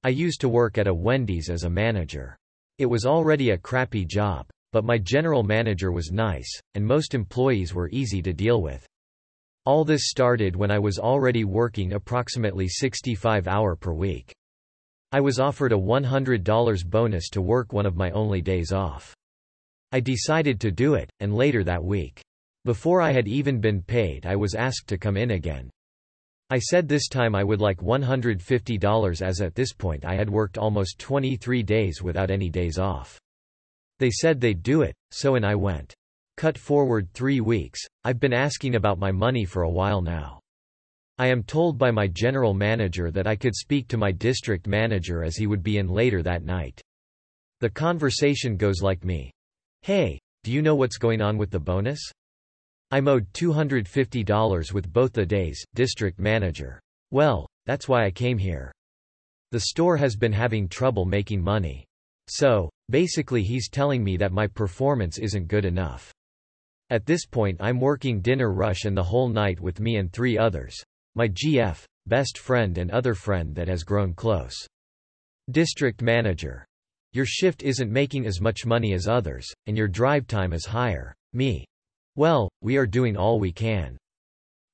I 0.03 0.11
used 0.11 0.41
to 0.43 0.51
work 0.51 0.77
at 0.77 0.87
a 0.87 0.93
Wendy's 0.93 1.49
as 1.49 1.65
a 1.65 1.71
manager. 1.71 2.37
It 2.79 2.85
was 2.85 3.07
already 3.07 3.51
a 3.51 3.57
crappy 3.57 4.05
job, 4.05 4.47
but 4.73 4.85
my 4.85 4.99
general 4.99 5.43
manager 5.43 5.93
was 5.93 6.11
nice, 6.13 6.51
and 6.75 6.85
most 6.85 7.15
employees 7.15 7.73
were 7.73 7.89
easy 7.91 8.21
to 8.21 8.35
deal 8.35 8.61
with. 8.61 8.87
All 9.65 9.83
this 9.83 10.11
started 10.11 10.55
when 10.55 10.71
I 10.71 10.79
was 10.79 10.99
already 10.99 11.45
working 11.45 11.95
approximately 11.95 12.69
65 12.69 13.49
hour 13.49 13.77
per 13.77 13.95
week. 13.95 14.35
I 15.17 15.21
was 15.21 15.41
offered 15.41 15.73
a 15.73 15.77
$100 15.79 16.85
bonus 16.85 17.31
to 17.31 17.41
work 17.41 17.73
one 17.73 17.87
of 17.87 17.97
my 17.97 18.11
only 18.11 18.43
days 18.43 18.71
off. 18.71 19.17
I 19.91 19.99
decided 19.99 20.61
to 20.61 20.71
do 20.71 20.93
it, 20.93 21.09
and 21.21 21.35
later 21.35 21.65
that 21.65 21.83
week. 21.83 22.21
Before 22.67 23.01
I 23.01 23.13
had 23.13 23.27
even 23.27 23.59
been 23.59 23.81
paid 23.81 24.27
I 24.27 24.37
was 24.37 24.55
asked 24.55 24.89
to 24.89 24.99
come 24.99 25.17
in 25.17 25.31
again. 25.31 25.71
I 26.51 26.59
said 26.59 26.87
this 26.87 27.09
time 27.09 27.35
I 27.35 27.45
would 27.45 27.63
like 27.63 27.79
$150 27.79 29.23
as 29.23 29.41
at 29.41 29.55
this 29.55 29.73
point 29.73 30.05
I 30.05 30.17
had 30.17 30.29
worked 30.29 30.59
almost 30.59 30.99
23 30.99 31.63
days 31.63 32.03
without 32.03 32.31
any 32.31 32.51
days 32.51 32.79
off. 32.79 33.19
They 33.99 34.11
said 34.11 34.39
they'd 34.39 34.63
do 34.63 34.83
it, 34.83 34.95
so 35.13 35.37
and 35.37 35.47
I 35.47 35.55
went. 35.55 35.95
Cut 36.37 36.59
forward 36.59 37.09
three 37.15 37.41
weeks, 37.41 37.81
I've 38.05 38.21
been 38.21 38.35
asking 38.35 38.75
about 38.75 38.99
my 38.99 39.13
money 39.13 39.47
for 39.47 39.63
a 39.63 39.71
while 39.71 40.03
now. 40.03 40.41
I 41.19 41.29
am 41.29 41.43
told 41.43 41.79
by 41.79 41.91
my 41.91 42.09
general 42.09 42.53
manager 42.53 43.11
that 43.11 43.27
I 43.27 43.37
could 43.37 43.57
speak 43.57 43.89
to 43.89 43.97
my 43.97 44.13
district 44.13 44.67
manager 44.67 45.25
as 45.25 45.35
he 45.35 45.47
would 45.47 45.63
be 45.63 45.79
in 45.79 45.89
later 45.89 46.23
that 46.23 46.45
night. 46.45 46.79
The 47.61 47.71
conversation 47.71 48.59
goes 48.59 48.83
like 48.83 49.03
me. 49.03 49.31
Hey, 49.81 50.21
do 50.45 50.53
you 50.53 50.61
know 50.61 50.75
what's 50.75 50.99
going 50.99 51.23
on 51.23 51.39
with 51.39 51.51
the 51.51 51.59
bonus? 51.59 52.01
I'm 52.91 53.09
owed 53.09 53.33
$250 53.33 54.73
with 54.75 54.93
both 54.93 55.15
the 55.15 55.25
days, 55.25 55.65
district 55.75 56.19
manager. 56.19 56.79
Well, 57.11 57.49
that's 57.65 57.89
why 57.89 58.05
I 58.05 58.11
came 58.11 58.37
here. 58.37 58.71
The 59.53 59.61
store 59.61 59.97
has 59.97 60.17
been 60.17 60.35
having 60.35 60.69
trouble 60.69 61.07
making 61.07 61.43
money. 61.43 61.87
So, 62.29 62.69
basically 62.91 63.43
he's 63.43 63.71
telling 63.71 64.05
me 64.05 64.19
that 64.19 64.33
my 64.33 64.47
performance 64.47 65.17
isn't 65.17 65.49
good 65.49 65.65
enough. 65.65 66.13
At 66.91 67.07
this 67.07 67.25
point 67.25 67.57
I'm 67.59 67.81
working 67.81 68.21
dinner 68.21 68.53
rush 68.53 68.85
and 68.85 68.95
the 68.95 69.03
whole 69.03 69.31
night 69.31 69.61
with 69.61 69.81
me 69.81 69.97
and 69.97 70.13
three 70.13 70.37
others 70.37 70.85
my 71.17 71.27
GF, 71.29 71.83
best 72.07 72.37
friend 72.37 72.77
and 72.77 72.91
other 72.91 73.15
friend 73.15 73.55
that 73.55 73.69
has 73.69 73.83
grown 73.83 74.13
close. 74.13 74.55
District 75.51 76.03
Manager. 76.03 76.67
Your 77.13 77.25
shift 77.25 77.63
isn't 77.63 77.91
making 77.91 78.27
as 78.27 78.41
much 78.41 78.67
money 78.67 78.93
as 78.93 79.09
others, 79.09 79.51
and 79.67 79.79
your 79.79 79.89
drive 79.89 80.27
time 80.27 80.53
is 80.53 80.67
higher. 80.67 81.15
Me. 81.33 81.65
Well, 82.17 82.51
we 82.61 82.77
are 82.77 82.87
doing 82.87 83.17
all 83.17 83.41
we 83.41 83.51
can. 83.51 83.97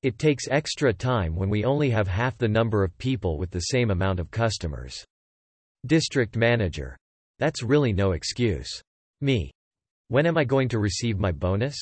It 0.01 0.19
takes 0.19 0.49
extra 0.51 0.91
time 0.91 1.33
when 1.33 1.49
we 1.49 1.63
only 1.63 1.89
have 1.91 2.09
half 2.09 2.37
the 2.37 2.49
number 2.49 2.83
of 2.83 2.97
people 2.97 3.37
with 3.37 3.49
the 3.49 3.71
same 3.71 3.89
amount 3.89 4.19
of 4.19 4.29
customers. 4.29 5.05
District 5.85 6.35
Manager. 6.35 6.97
That's 7.39 7.63
really 7.63 7.93
no 7.93 8.11
excuse. 8.11 8.81
Me. 9.21 9.49
When 10.09 10.25
am 10.25 10.37
I 10.37 10.43
going 10.43 10.67
to 10.69 10.79
receive 10.79 11.19
my 11.19 11.31
bonus? 11.31 11.77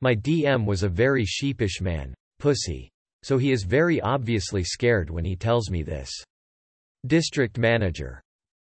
My 0.00 0.14
DM 0.14 0.64
was 0.64 0.82
a 0.82 0.88
very 0.88 1.26
sheepish 1.26 1.82
man, 1.82 2.14
pussy. 2.38 2.88
So 3.26 3.38
he 3.38 3.50
is 3.50 3.64
very 3.64 4.00
obviously 4.02 4.62
scared 4.62 5.10
when 5.10 5.24
he 5.24 5.34
tells 5.34 5.68
me 5.68 5.82
this. 5.82 6.08
District 7.08 7.58
Manager. 7.58 8.22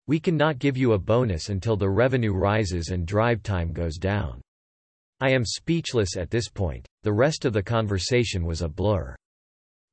We 0.06 0.20
cannot 0.20 0.58
give 0.58 0.76
you 0.76 0.92
a 0.92 0.98
bonus 0.98 1.48
until 1.48 1.78
the 1.78 1.88
revenue 1.88 2.34
rises 2.34 2.88
and 2.88 3.06
drive 3.06 3.42
time 3.42 3.72
goes 3.72 3.96
down. 3.96 4.42
I 5.18 5.30
am 5.30 5.46
speechless 5.46 6.14
at 6.18 6.28
this 6.28 6.50
point, 6.50 6.86
the 7.04 7.12
rest 7.14 7.46
of 7.46 7.54
the 7.54 7.62
conversation 7.62 8.44
was 8.44 8.60
a 8.60 8.68
blur. 8.68 9.16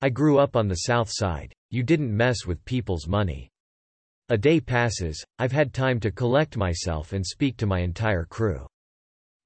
I 0.02 0.10
grew 0.10 0.38
up 0.38 0.58
on 0.58 0.68
the 0.68 0.82
south 0.90 1.08
side. 1.10 1.54
You 1.70 1.82
didn't 1.82 2.14
mess 2.14 2.46
with 2.46 2.66
people's 2.66 3.08
money. 3.08 3.48
A 4.28 4.38
day 4.38 4.60
passes, 4.60 5.24
I've 5.40 5.54
had 5.54 5.74
time 5.74 5.98
to 6.02 6.12
collect 6.12 6.58
myself 6.58 7.14
and 7.14 7.26
speak 7.26 7.56
to 7.56 7.68
my 7.68 7.80
entire 7.80 8.26
crew. 8.26 8.68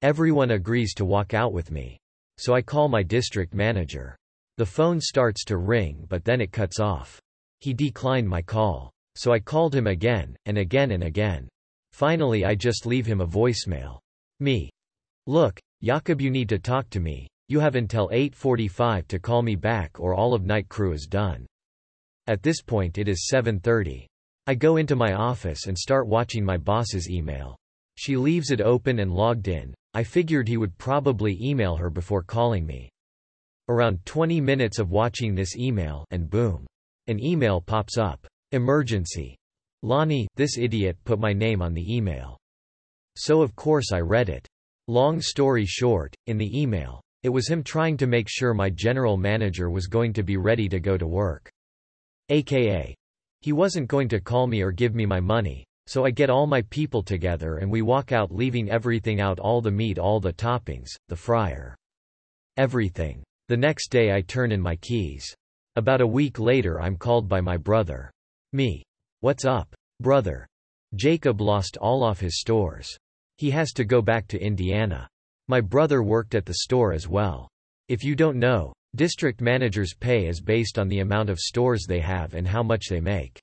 Everyone 0.02 0.50
agrees 0.50 0.94
to 0.94 1.04
walk 1.04 1.32
out 1.32 1.52
with 1.52 1.70
me. 1.70 1.96
So 2.38 2.54
I 2.54 2.62
call 2.62 2.88
my 2.88 3.04
district 3.04 3.54
manager. 3.54 4.16
The 4.62 4.66
phone 4.66 5.00
starts 5.00 5.44
to 5.46 5.56
ring 5.56 6.06
but 6.08 6.24
then 6.24 6.40
it 6.40 6.52
cuts 6.52 6.78
off. 6.78 7.20
He 7.58 7.74
declined 7.74 8.28
my 8.28 8.42
call. 8.42 8.92
So 9.16 9.32
I 9.32 9.40
called 9.40 9.74
him 9.74 9.88
again, 9.88 10.36
and 10.46 10.56
again 10.56 10.92
and 10.92 11.02
again. 11.02 11.48
Finally 11.92 12.44
I 12.44 12.54
just 12.54 12.86
leave 12.86 13.04
him 13.04 13.20
a 13.20 13.26
voicemail. 13.26 13.98
Me. 14.38 14.70
Look, 15.26 15.58
Jakob 15.82 16.20
you 16.20 16.30
need 16.30 16.48
to 16.48 16.60
talk 16.60 16.88
to 16.90 17.00
me. 17.00 17.26
You 17.48 17.58
have 17.58 17.74
until 17.74 18.08
8.45 18.10 19.08
to 19.08 19.18
call 19.18 19.42
me 19.42 19.56
back 19.56 19.98
or 19.98 20.14
all 20.14 20.32
of 20.32 20.46
night 20.46 20.68
crew 20.68 20.92
is 20.92 21.08
done. 21.10 21.44
At 22.28 22.44
this 22.44 22.62
point 22.62 22.98
it 22.98 23.08
is 23.08 23.28
7.30. 23.34 24.06
I 24.46 24.54
go 24.54 24.76
into 24.76 24.94
my 24.94 25.14
office 25.14 25.66
and 25.66 25.76
start 25.76 26.06
watching 26.06 26.44
my 26.44 26.56
boss's 26.56 27.10
email. 27.10 27.56
She 27.96 28.16
leaves 28.16 28.52
it 28.52 28.60
open 28.60 29.00
and 29.00 29.12
logged 29.12 29.48
in. 29.48 29.74
I 29.92 30.04
figured 30.04 30.46
he 30.46 30.56
would 30.56 30.78
probably 30.78 31.36
email 31.42 31.74
her 31.74 31.90
before 31.90 32.22
calling 32.22 32.64
me. 32.64 32.91
Around 33.68 34.04
20 34.06 34.40
minutes 34.40 34.78
of 34.80 34.90
watching 34.90 35.34
this 35.34 35.56
email 35.56 36.04
and 36.10 36.28
boom. 36.28 36.66
An 37.06 37.22
email 37.22 37.60
pops 37.60 37.96
up. 37.96 38.26
Emergency. 38.50 39.36
Lonnie, 39.82 40.26
this 40.36 40.58
idiot 40.58 40.96
put 41.04 41.20
my 41.20 41.32
name 41.32 41.62
on 41.62 41.72
the 41.72 41.94
email. 41.94 42.38
So 43.16 43.40
of 43.40 43.54
course 43.54 43.92
I 43.92 44.00
read 44.00 44.28
it. 44.28 44.46
Long 44.88 45.20
story 45.20 45.64
short, 45.64 46.14
in 46.26 46.38
the 46.38 46.60
email, 46.60 47.00
it 47.22 47.28
was 47.28 47.48
him 47.48 47.62
trying 47.62 47.96
to 47.98 48.08
make 48.08 48.26
sure 48.28 48.52
my 48.52 48.68
general 48.68 49.16
manager 49.16 49.70
was 49.70 49.86
going 49.86 50.12
to 50.14 50.24
be 50.24 50.36
ready 50.36 50.68
to 50.68 50.80
go 50.80 50.96
to 50.96 51.06
work. 51.06 51.48
AKA. 52.30 52.94
He 53.42 53.52
wasn't 53.52 53.88
going 53.88 54.08
to 54.08 54.20
call 54.20 54.48
me 54.48 54.60
or 54.60 54.72
give 54.72 54.94
me 54.94 55.06
my 55.06 55.20
money, 55.20 55.64
so 55.86 56.04
I 56.04 56.10
get 56.10 56.30
all 56.30 56.46
my 56.46 56.62
people 56.62 57.02
together 57.02 57.58
and 57.58 57.70
we 57.70 57.82
walk 57.82 58.10
out 58.10 58.34
leaving 58.34 58.70
everything 58.70 59.20
out 59.20 59.38
all 59.38 59.60
the 59.60 59.70
meat 59.70 59.98
all 59.98 60.18
the 60.18 60.32
toppings, 60.32 60.88
the 61.08 61.16
fryer. 61.16 61.76
Everything. 62.56 63.22
The 63.52 63.58
next 63.58 63.90
day 63.90 64.14
I 64.14 64.22
turn 64.22 64.50
in 64.50 64.62
my 64.62 64.76
keys. 64.76 65.36
About 65.76 66.00
a 66.00 66.06
week 66.06 66.38
later 66.38 66.80
I'm 66.80 66.96
called 66.96 67.28
by 67.28 67.42
my 67.42 67.58
brother. 67.58 68.10
Me. 68.54 68.82
What's 69.20 69.44
up? 69.44 69.68
Brother. 70.00 70.46
Jacob 70.94 71.38
lost 71.38 71.76
all 71.76 72.02
of 72.02 72.18
his 72.18 72.40
stores. 72.40 72.88
He 73.36 73.50
has 73.50 73.72
to 73.72 73.84
go 73.84 74.00
back 74.00 74.26
to 74.28 74.42
Indiana. 74.42 75.06
My 75.48 75.60
brother 75.60 76.02
worked 76.02 76.34
at 76.34 76.46
the 76.46 76.60
store 76.62 76.94
as 76.94 77.08
well. 77.08 77.46
If 77.90 78.02
you 78.02 78.16
don't 78.16 78.38
know, 78.38 78.72
district 78.96 79.42
managers' 79.42 79.92
pay 79.92 80.28
is 80.28 80.40
based 80.40 80.78
on 80.78 80.88
the 80.88 81.00
amount 81.00 81.28
of 81.28 81.38
stores 81.38 81.84
they 81.86 82.00
have 82.00 82.32
and 82.32 82.48
how 82.48 82.62
much 82.62 82.86
they 82.88 83.02
make. 83.02 83.38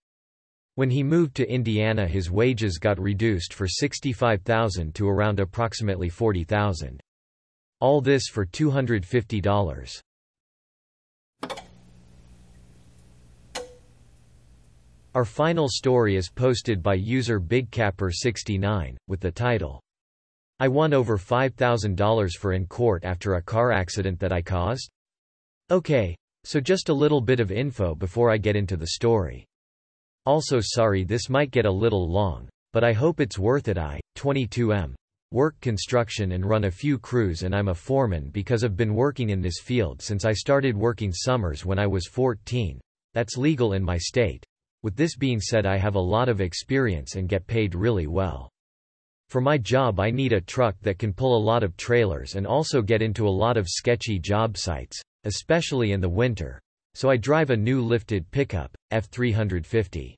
When 0.74 0.90
he 0.90 1.04
moved 1.04 1.36
to 1.36 1.48
Indiana 1.48 2.08
his 2.08 2.32
wages 2.32 2.80
got 2.80 3.00
reduced 3.00 3.54
for 3.54 3.68
65,000 3.68 4.96
to 4.96 5.08
around 5.08 5.40
approximately 5.40 6.10
40,000. 6.10 7.00
All 7.82 8.02
this 8.02 8.28
for 8.28 8.46
$250. 8.46 10.02
Our 15.16 15.26
final 15.26 15.68
story 15.70 16.16
is 16.16 16.30
posted 16.30 16.84
by 16.84 16.94
user 16.94 17.40
BigCapper69, 17.40 18.96
with 19.08 19.20
the 19.20 19.32
title, 19.32 19.82
I 20.62 20.68
won 20.68 20.94
over 20.94 21.18
$5,000 21.18 22.32
for 22.34 22.52
in 22.52 22.66
court 22.66 23.06
after 23.06 23.36
a 23.36 23.42
car 23.42 23.72
accident 23.72 24.20
that 24.20 24.34
I 24.34 24.42
caused? 24.42 24.90
Okay, 25.72 26.18
so 26.44 26.60
just 26.60 26.90
a 26.90 26.94
little 26.94 27.22
bit 27.22 27.40
of 27.40 27.50
info 27.50 27.96
before 27.96 28.30
I 28.30 28.38
get 28.38 28.58
into 28.58 28.76
the 28.76 28.88
story. 28.88 29.46
Also 30.26 30.60
sorry 30.60 31.06
this 31.06 31.30
might 31.30 31.52
get 31.52 31.66
a 31.66 31.72
little 31.72 32.10
long, 32.10 32.50
but 32.74 32.84
I 32.84 32.92
hope 32.92 33.22
it's 33.22 33.40
worth 33.40 33.70
it 33.70 33.78
I, 33.78 34.02
22M, 34.18 34.96
work 35.32 35.60
construction 35.62 36.32
and 36.32 36.44
run 36.44 36.64
a 36.64 36.72
few 36.72 36.98
crews 36.98 37.44
and 37.44 37.56
I'm 37.56 37.68
a 37.68 37.76
foreman 37.76 38.30
because 38.32 38.64
I've 38.64 38.76
been 38.76 38.96
working 38.96 39.30
in 39.30 39.42
this 39.42 39.60
field 39.60 40.02
since 40.02 40.26
I 40.26 40.34
started 40.34 40.76
working 40.76 41.14
summers 41.14 41.66
when 41.66 41.78
I 41.78 41.86
was 41.86 42.08
14. 42.08 42.82
That's 43.14 43.38
legal 43.38 43.74
in 43.74 43.84
my 43.84 43.98
state. 43.98 44.44
With 44.82 44.96
this 44.96 45.16
being 45.16 45.40
said 45.40 45.68
I 45.68 45.78
have 45.78 45.94
a 45.94 46.00
lot 46.00 46.30
of 46.30 46.42
experience 46.42 47.16
and 47.16 47.30
get 47.30 47.46
paid 47.46 47.76
really 47.76 48.08
well. 48.08 48.50
For 49.30 49.40
my 49.40 49.60
job 49.60 50.00
I 50.00 50.10
need 50.10 50.34
a 50.34 50.42
truck 50.42 50.76
that 50.82 50.98
can 50.98 51.14
pull 51.14 51.38
a 51.38 51.46
lot 51.46 51.62
of 51.62 51.78
trailers 51.78 52.34
and 52.34 52.48
also 52.48 52.82
get 52.82 53.04
into 53.04 53.28
a 53.28 53.30
lot 53.30 53.56
of 53.56 53.68
sketchy 53.68 54.18
job 54.18 54.58
sites, 54.58 55.00
especially 55.26 55.92
in 55.92 56.02
the 56.02 56.10
winter. 56.10 56.60
So 56.96 57.10
I 57.10 57.18
drive 57.18 57.52
a 57.52 57.58
new 57.58 57.82
lifted 57.82 58.30
pickup, 58.32 58.76
F350. 58.92 60.16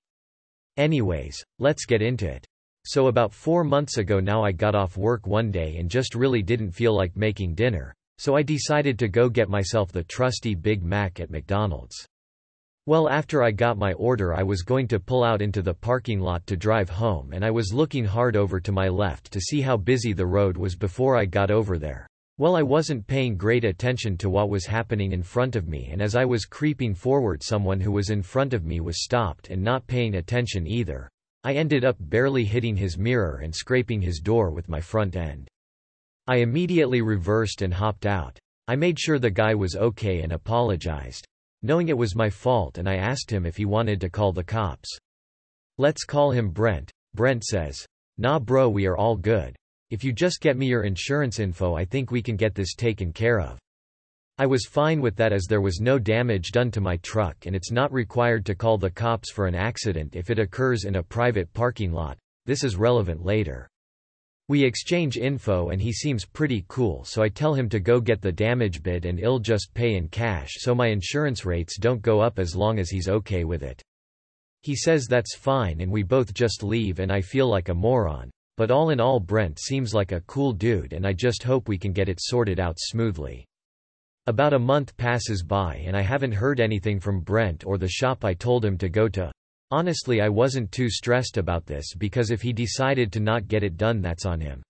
Anyways, 0.77 1.43
let's 1.59 1.85
get 1.85 2.01
into 2.01 2.29
it. 2.29 2.47
So 2.83 3.07
about 3.07 3.31
four 3.31 3.63
months 3.63 3.97
ago 3.97 4.19
now 4.19 4.43
I 4.43 4.51
got 4.51 4.73
off 4.73 4.97
work 4.97 5.27
one 5.27 5.51
day 5.51 5.77
and 5.77 5.89
just 5.89 6.15
really 6.15 6.41
didn't 6.41 6.71
feel 6.71 6.95
like 6.95 7.15
making 7.15 7.53
dinner, 7.53 7.93
so 8.17 8.35
I 8.35 8.41
decided 8.41 8.97
to 8.99 9.07
go 9.07 9.29
get 9.29 9.49
myself 9.49 9.91
the 9.91 10.03
trusty 10.03 10.55
Big 10.55 10.83
Mac 10.83 11.19
at 11.19 11.29
McDonald's. 11.29 12.07
Well 12.87 13.07
after 13.07 13.43
I 13.43 13.51
got 13.51 13.77
my 13.77 13.93
order 13.93 14.33
I 14.33 14.41
was 14.41 14.63
going 14.63 14.87
to 14.87 14.99
pull 14.99 15.23
out 15.23 15.43
into 15.43 15.61
the 15.61 15.75
parking 15.75 16.19
lot 16.19 16.47
to 16.47 16.57
drive 16.57 16.89
home 16.89 17.33
and 17.33 17.45
I 17.45 17.51
was 17.51 17.71
looking 17.71 18.03
hard 18.03 18.35
over 18.35 18.59
to 18.59 18.71
my 18.71 18.87
left 18.87 19.31
to 19.33 19.39
see 19.39 19.61
how 19.61 19.77
busy 19.77 20.13
the 20.13 20.25
road 20.25 20.57
was 20.57 20.75
before 20.75 21.15
I 21.15 21.25
got 21.25 21.51
over 21.51 21.77
there. 21.77 22.07
Well 22.39 22.55
I 22.55 22.63
wasn't 22.63 23.05
paying 23.05 23.37
great 23.37 23.63
attention 23.63 24.17
to 24.17 24.29
what 24.31 24.49
was 24.49 24.65
happening 24.65 25.11
in 25.11 25.21
front 25.21 25.55
of 25.55 25.67
me 25.67 25.89
and 25.91 26.01
as 26.01 26.15
I 26.15 26.25
was 26.25 26.45
creeping 26.45 26.95
forward 26.95 27.43
someone 27.43 27.79
who 27.79 27.91
was 27.91 28.09
in 28.09 28.23
front 28.23 28.55
of 28.55 28.65
me 28.65 28.79
was 28.79 29.03
stopped 29.03 29.51
and 29.51 29.61
not 29.61 29.85
paying 29.85 30.15
attention 30.15 30.65
either. 30.65 31.07
I 31.43 31.53
ended 31.53 31.83
up 31.83 31.97
barely 31.99 32.45
hitting 32.45 32.75
his 32.75 32.97
mirror 32.97 33.41
and 33.43 33.55
scraping 33.55 34.01
his 34.01 34.19
door 34.19 34.51
with 34.51 34.69
my 34.69 34.81
front 34.81 35.15
end. 35.15 35.47
I 36.27 36.37
immediately 36.37 37.01
reversed 37.01 37.61
and 37.61 37.73
hopped 37.73 38.05
out. 38.05 38.37
I 38.67 38.75
made 38.75 38.99
sure 38.99 39.19
the 39.19 39.31
guy 39.31 39.55
was 39.55 39.75
okay 39.75 40.21
and 40.21 40.31
apologized 40.31 41.27
knowing 41.63 41.89
it 41.89 41.97
was 41.97 42.15
my 42.15 42.29
fault 42.29 42.79
and 42.79 42.89
I 42.89 42.95
asked 42.95 43.31
him 43.31 43.45
if 43.45 43.55
he 43.55 43.65
wanted 43.65 44.01
to 44.01 44.09
call 44.09 44.33
the 44.33 44.43
cops. 44.43 44.89
Let's 45.77 46.03
call 46.03 46.31
him 46.31 46.49
Brent. 46.49 46.91
Brent 47.13 47.43
says, 47.43 47.85
Nah 48.17 48.39
bro 48.39 48.67
we 48.67 48.87
are 48.87 48.97
all 48.97 49.15
good. 49.15 49.55
If 49.91 50.03
you 50.03 50.11
just 50.11 50.41
get 50.41 50.57
me 50.57 50.65
your 50.65 50.83
insurance 50.83 51.39
info 51.39 51.75
I 51.75 51.85
think 51.85 52.09
we 52.09 52.23
can 52.23 52.35
get 52.35 52.55
this 52.55 52.73
taken 52.73 53.13
care 53.13 53.39
of. 53.39 53.59
I 54.41 54.47
was 54.47 54.65
fine 54.65 55.01
with 55.01 55.15
that 55.17 55.33
as 55.33 55.45
there 55.45 55.61
was 55.61 55.81
no 55.81 55.99
damage 55.99 56.49
done 56.49 56.71
to 56.71 56.81
my 56.81 56.97
truck 57.03 57.45
and 57.45 57.55
it's 57.55 57.69
not 57.69 57.93
required 57.93 58.43
to 58.47 58.55
call 58.55 58.79
the 58.79 58.89
cops 58.89 59.29
for 59.29 59.45
an 59.45 59.53
accident 59.53 60.15
if 60.15 60.31
it 60.31 60.39
occurs 60.39 60.85
in 60.85 60.95
a 60.95 61.03
private 61.03 61.53
parking 61.53 61.91
lot. 61.91 62.17
This 62.47 62.63
is 62.63 62.75
relevant 62.75 63.23
later. 63.23 63.69
We 64.47 64.63
exchange 64.63 65.15
info 65.15 65.69
and 65.69 65.79
he 65.79 65.93
seems 65.93 66.25
pretty 66.25 66.65
cool 66.69 67.03
so 67.03 67.21
I 67.21 67.29
tell 67.29 67.53
him 67.53 67.69
to 67.69 67.79
go 67.79 67.99
get 67.99 68.19
the 68.19 68.31
damage 68.31 68.81
bid 68.81 69.05
and 69.05 69.23
I'll 69.23 69.37
just 69.37 69.75
pay 69.75 69.93
in 69.93 70.07
cash 70.07 70.49
so 70.55 70.73
my 70.73 70.87
insurance 70.87 71.45
rates 71.45 71.77
don't 71.77 72.01
go 72.01 72.19
up 72.19 72.39
as 72.39 72.55
long 72.55 72.79
as 72.79 72.89
he's 72.89 73.09
okay 73.09 73.43
with 73.43 73.61
it. 73.61 73.79
He 74.63 74.75
says 74.75 75.05
that's 75.05 75.35
fine 75.35 75.81
and 75.81 75.91
we 75.91 76.01
both 76.01 76.33
just 76.33 76.63
leave 76.63 76.97
and 76.97 77.11
I 77.11 77.21
feel 77.21 77.47
like 77.47 77.69
a 77.69 77.75
moron. 77.75 78.31
But 78.57 78.71
all 78.71 78.89
in 78.89 78.99
all 78.99 79.19
Brent 79.19 79.59
seems 79.59 79.93
like 79.93 80.13
a 80.13 80.21
cool 80.21 80.51
dude 80.51 80.93
and 80.93 81.05
I 81.05 81.13
just 81.13 81.43
hope 81.43 81.67
we 81.67 81.77
can 81.77 81.93
get 81.93 82.09
it 82.09 82.17
sorted 82.19 82.59
out 82.59 82.77
smoothly. 82.79 83.45
About 84.27 84.53
a 84.53 84.59
month 84.59 84.95
passes 84.97 85.41
by 85.41 85.77
and 85.77 85.97
I 85.97 86.01
haven't 86.01 86.33
heard 86.33 86.59
anything 86.59 86.99
from 86.99 87.21
Brent 87.21 87.65
or 87.65 87.79
the 87.79 87.87
shop 87.87 88.23
I 88.23 88.35
told 88.35 88.63
him 88.63 88.77
to 88.77 88.87
go 88.87 89.09
to. 89.09 89.31
Honestly 89.71 90.21
I 90.21 90.29
wasn't 90.29 90.71
too 90.71 90.91
stressed 90.91 91.37
about 91.37 91.65
this 91.65 91.95
because 91.95 92.29
if 92.29 92.39
he 92.39 92.53
decided 92.53 93.11
to 93.13 93.19
not 93.19 93.47
get 93.47 93.63
it 93.63 93.77
done 93.77 93.99
that's 93.99 94.27
on 94.27 94.39
him. 94.39 94.61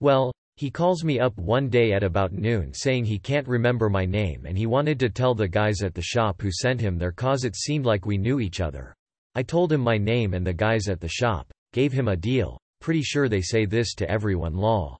Well, 0.00 0.32
he 0.56 0.70
calls 0.70 1.04
me 1.04 1.20
up 1.20 1.36
one 1.36 1.68
day 1.68 1.92
at 1.92 2.02
about 2.02 2.32
noon 2.32 2.72
saying 2.72 3.04
he 3.04 3.18
can't 3.18 3.46
remember 3.46 3.90
my 3.90 4.06
name 4.06 4.46
and 4.46 4.56
he 4.56 4.64
wanted 4.64 4.98
to 5.00 5.10
tell 5.10 5.34
the 5.34 5.46
guys 5.46 5.82
at 5.82 5.92
the 5.92 6.00
shop 6.00 6.40
who 6.40 6.50
sent 6.50 6.80
him 6.80 6.96
there 6.96 7.12
cause 7.12 7.44
it 7.44 7.56
seemed 7.56 7.84
like 7.84 8.06
we 8.06 8.16
knew 8.16 8.40
each 8.40 8.62
other. 8.62 8.94
I 9.34 9.42
told 9.42 9.72
him 9.72 9.82
my 9.82 9.98
name 9.98 10.32
and 10.32 10.46
the 10.46 10.54
guys 10.54 10.88
at 10.88 11.00
the 11.00 11.08
shop, 11.08 11.52
gave 11.74 11.92
him 11.92 12.08
a 12.08 12.16
deal, 12.16 12.58
pretty 12.80 13.02
sure 13.02 13.28
they 13.28 13.42
say 13.42 13.66
this 13.66 13.94
to 13.96 14.10
everyone 14.10 14.54
lol. 14.54 14.96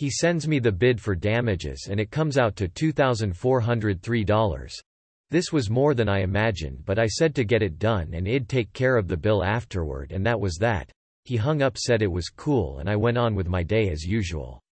He 0.00 0.08
sends 0.08 0.48
me 0.48 0.58
the 0.60 0.72
bid 0.72 0.98
for 0.98 1.14
damages 1.14 1.88
and 1.90 2.00
it 2.00 2.10
comes 2.10 2.38
out 2.38 2.56
to 2.56 2.68
$2,403. 2.68 4.80
This 5.28 5.52
was 5.52 5.68
more 5.68 5.92
than 5.92 6.08
I 6.08 6.20
imagined 6.20 6.86
but 6.86 6.98
I 6.98 7.04
said 7.04 7.34
to 7.34 7.44
get 7.44 7.62
it 7.62 7.78
done 7.78 8.14
and 8.14 8.26
I'd 8.26 8.48
take 8.48 8.72
care 8.72 8.96
of 8.96 9.08
the 9.08 9.18
bill 9.18 9.44
afterward 9.44 10.10
and 10.10 10.24
that 10.24 10.40
was 10.40 10.54
that. 10.54 10.90
He 11.26 11.36
hung 11.36 11.60
up 11.60 11.76
said 11.76 12.00
it 12.00 12.10
was 12.10 12.30
cool 12.30 12.78
and 12.78 12.88
I 12.88 12.96
went 12.96 13.18
on 13.18 13.34
with 13.34 13.46
my 13.46 13.62
day 13.62 13.90
as 13.90 14.02
usual. 14.02 14.62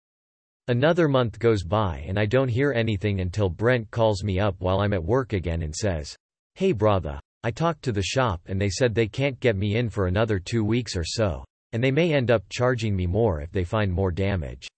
Another 0.67 1.09
month 1.09 1.39
goes 1.39 1.63
by 1.63 2.03
and 2.09 2.19
I 2.19 2.25
don't 2.25 2.49
hear 2.49 2.73
anything 2.73 3.21
until 3.21 3.51
Brent 3.51 3.91
calls 3.91 4.25
me 4.25 4.41
up 4.41 4.57
while 4.61 4.81
I'm 4.81 4.95
at 4.95 5.05
work 5.05 5.35
again 5.35 5.61
and 5.61 5.77
says, 5.77 6.17
Hey 6.55 6.73
brother, 6.73 7.21
I 7.45 7.51
talked 7.51 7.83
to 7.83 7.93
the 7.93 8.03
shop 8.03 8.41
and 8.47 8.59
they 8.59 8.71
said 8.71 8.95
they 8.95 9.09
can't 9.09 9.39
get 9.41 9.57
me 9.57 9.77
in 9.77 9.91
for 9.91 10.07
another 10.07 10.39
two 10.39 10.65
weeks 10.65 10.97
or 10.97 11.05
so. 11.05 11.45
And 11.75 11.85
they 11.85 11.91
may 11.91 12.15
end 12.15 12.31
up 12.31 12.45
charging 12.49 12.97
me 12.97 13.07
more 13.07 13.43
if 13.43 13.53
they 13.53 13.65
find 13.65 13.93
more 13.93 14.11
damage. 14.11 14.69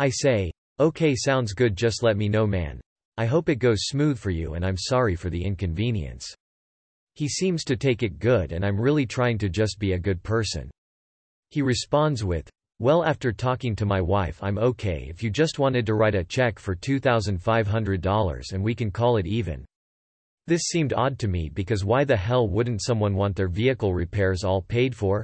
I 0.00 0.08
say, 0.08 0.50
okay 0.80 1.14
sounds 1.14 1.52
good 1.52 1.76
just 1.76 2.02
let 2.02 2.16
me 2.16 2.26
know 2.26 2.46
man. 2.46 2.80
I 3.18 3.26
hope 3.26 3.50
it 3.50 3.56
goes 3.56 3.80
smooth 3.82 4.18
for 4.18 4.30
you 4.30 4.54
and 4.54 4.64
I'm 4.64 4.78
sorry 4.78 5.14
for 5.14 5.28
the 5.28 5.44
inconvenience. 5.44 6.26
He 7.16 7.28
seems 7.28 7.64
to 7.64 7.76
take 7.76 8.02
it 8.02 8.18
good 8.18 8.52
and 8.52 8.64
I'm 8.64 8.80
really 8.80 9.04
trying 9.04 9.36
to 9.36 9.50
just 9.50 9.78
be 9.78 9.92
a 9.92 9.98
good 9.98 10.22
person. 10.22 10.70
He 11.50 11.60
responds 11.60 12.24
with, 12.24 12.48
well 12.78 13.04
after 13.04 13.30
talking 13.30 13.76
to 13.76 13.84
my 13.84 14.00
wife 14.00 14.42
I'm 14.42 14.56
okay 14.56 15.06
if 15.10 15.22
you 15.22 15.28
just 15.28 15.58
wanted 15.58 15.84
to 15.84 15.94
write 15.94 16.14
a 16.14 16.24
check 16.24 16.58
for 16.58 16.74
$2,500 16.74 18.52
and 18.54 18.64
we 18.64 18.74
can 18.74 18.90
call 18.90 19.18
it 19.18 19.26
even. 19.26 19.66
This 20.46 20.62
seemed 20.62 20.94
odd 20.94 21.18
to 21.18 21.28
me 21.28 21.50
because 21.50 21.84
why 21.84 22.04
the 22.04 22.16
hell 22.16 22.48
wouldn't 22.48 22.82
someone 22.82 23.14
want 23.16 23.36
their 23.36 23.48
vehicle 23.48 23.92
repairs 23.92 24.44
all 24.44 24.62
paid 24.62 24.96
for? 24.96 25.22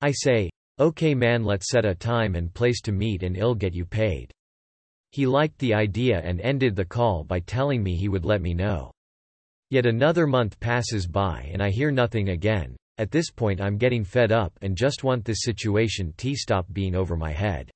I 0.00 0.12
say, 0.12 0.50
okay 0.80 1.14
man 1.14 1.44
let's 1.44 1.70
set 1.70 1.84
a 1.84 1.94
time 1.94 2.34
and 2.34 2.54
place 2.54 2.80
to 2.82 2.92
meet 2.92 3.22
and 3.22 3.36
I'll 3.36 3.54
get 3.54 3.74
you 3.74 3.84
paid. 3.84 4.32
He 5.10 5.26
liked 5.26 5.58
the 5.58 5.74
idea 5.74 6.20
and 6.22 6.40
ended 6.40 6.76
the 6.76 6.84
call 6.84 7.24
by 7.24 7.40
telling 7.40 7.82
me 7.82 7.96
he 7.96 8.08
would 8.08 8.24
let 8.24 8.42
me 8.42 8.54
know. 8.54 8.90
Yet 9.70 9.86
another 9.86 10.26
month 10.26 10.60
passes 10.60 11.06
by 11.06 11.50
and 11.52 11.62
I 11.62 11.70
hear 11.70 11.90
nothing 11.90 12.30
again. 12.30 12.76
At 12.98 13.10
this 13.10 13.30
point 13.30 13.60
I'm 13.60 13.78
getting 13.78 14.04
fed 14.04 14.32
up 14.32 14.52
and 14.62 14.76
just 14.76 15.04
want 15.04 15.24
this 15.24 15.42
situation 15.42 16.12
to 16.16 16.34
stop 16.34 16.66
being 16.72 16.94
over 16.94 17.16
my 17.16 17.32
head. 17.32 17.70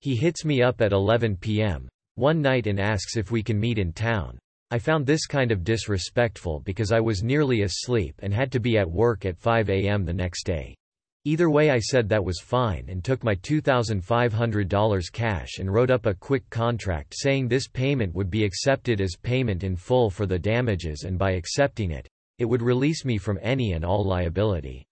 He 0.00 0.16
hits 0.16 0.44
me 0.44 0.62
up 0.62 0.80
at 0.80 0.92
11 0.92 1.36
p.m. 1.36 1.88
one 2.14 2.40
night 2.40 2.66
and 2.66 2.80
asks 2.80 3.16
if 3.16 3.30
we 3.30 3.42
can 3.42 3.60
meet 3.60 3.78
in 3.78 3.92
town. 3.92 4.38
I 4.70 4.78
found 4.78 5.04
this 5.04 5.26
kind 5.26 5.52
of 5.52 5.64
disrespectful 5.64 6.60
because 6.60 6.92
I 6.92 7.00
was 7.00 7.22
nearly 7.22 7.62
asleep 7.62 8.14
and 8.22 8.32
had 8.32 8.50
to 8.52 8.60
be 8.60 8.78
at 8.78 8.90
work 8.90 9.26
at 9.26 9.38
5 9.38 9.68
a.m. 9.68 10.04
the 10.04 10.14
next 10.14 10.44
day. 10.44 10.74
Either 11.26 11.50
way 11.50 11.70
I 11.70 11.78
said 11.78 12.08
that 12.08 12.24
was 12.24 12.40
fine 12.40 12.86
and 12.88 13.04
took 13.04 13.22
my 13.22 13.34
$2,500 13.34 15.12
cash 15.12 15.58
and 15.58 15.70
wrote 15.70 15.90
up 15.90 16.06
a 16.06 16.14
quick 16.14 16.48
contract 16.48 17.14
saying 17.14 17.46
this 17.46 17.68
payment 17.68 18.14
would 18.14 18.30
be 18.30 18.42
accepted 18.42 19.02
as 19.02 19.16
payment 19.20 19.62
in 19.62 19.76
full 19.76 20.08
for 20.08 20.24
the 20.24 20.38
damages 20.38 21.04
and 21.04 21.18
by 21.18 21.32
accepting 21.32 21.90
it, 21.90 22.08
it 22.38 22.46
would 22.46 22.62
release 22.62 23.04
me 23.04 23.18
from 23.18 23.38
any 23.42 23.72
and 23.74 23.84
all 23.84 24.02
liability. 24.02 24.86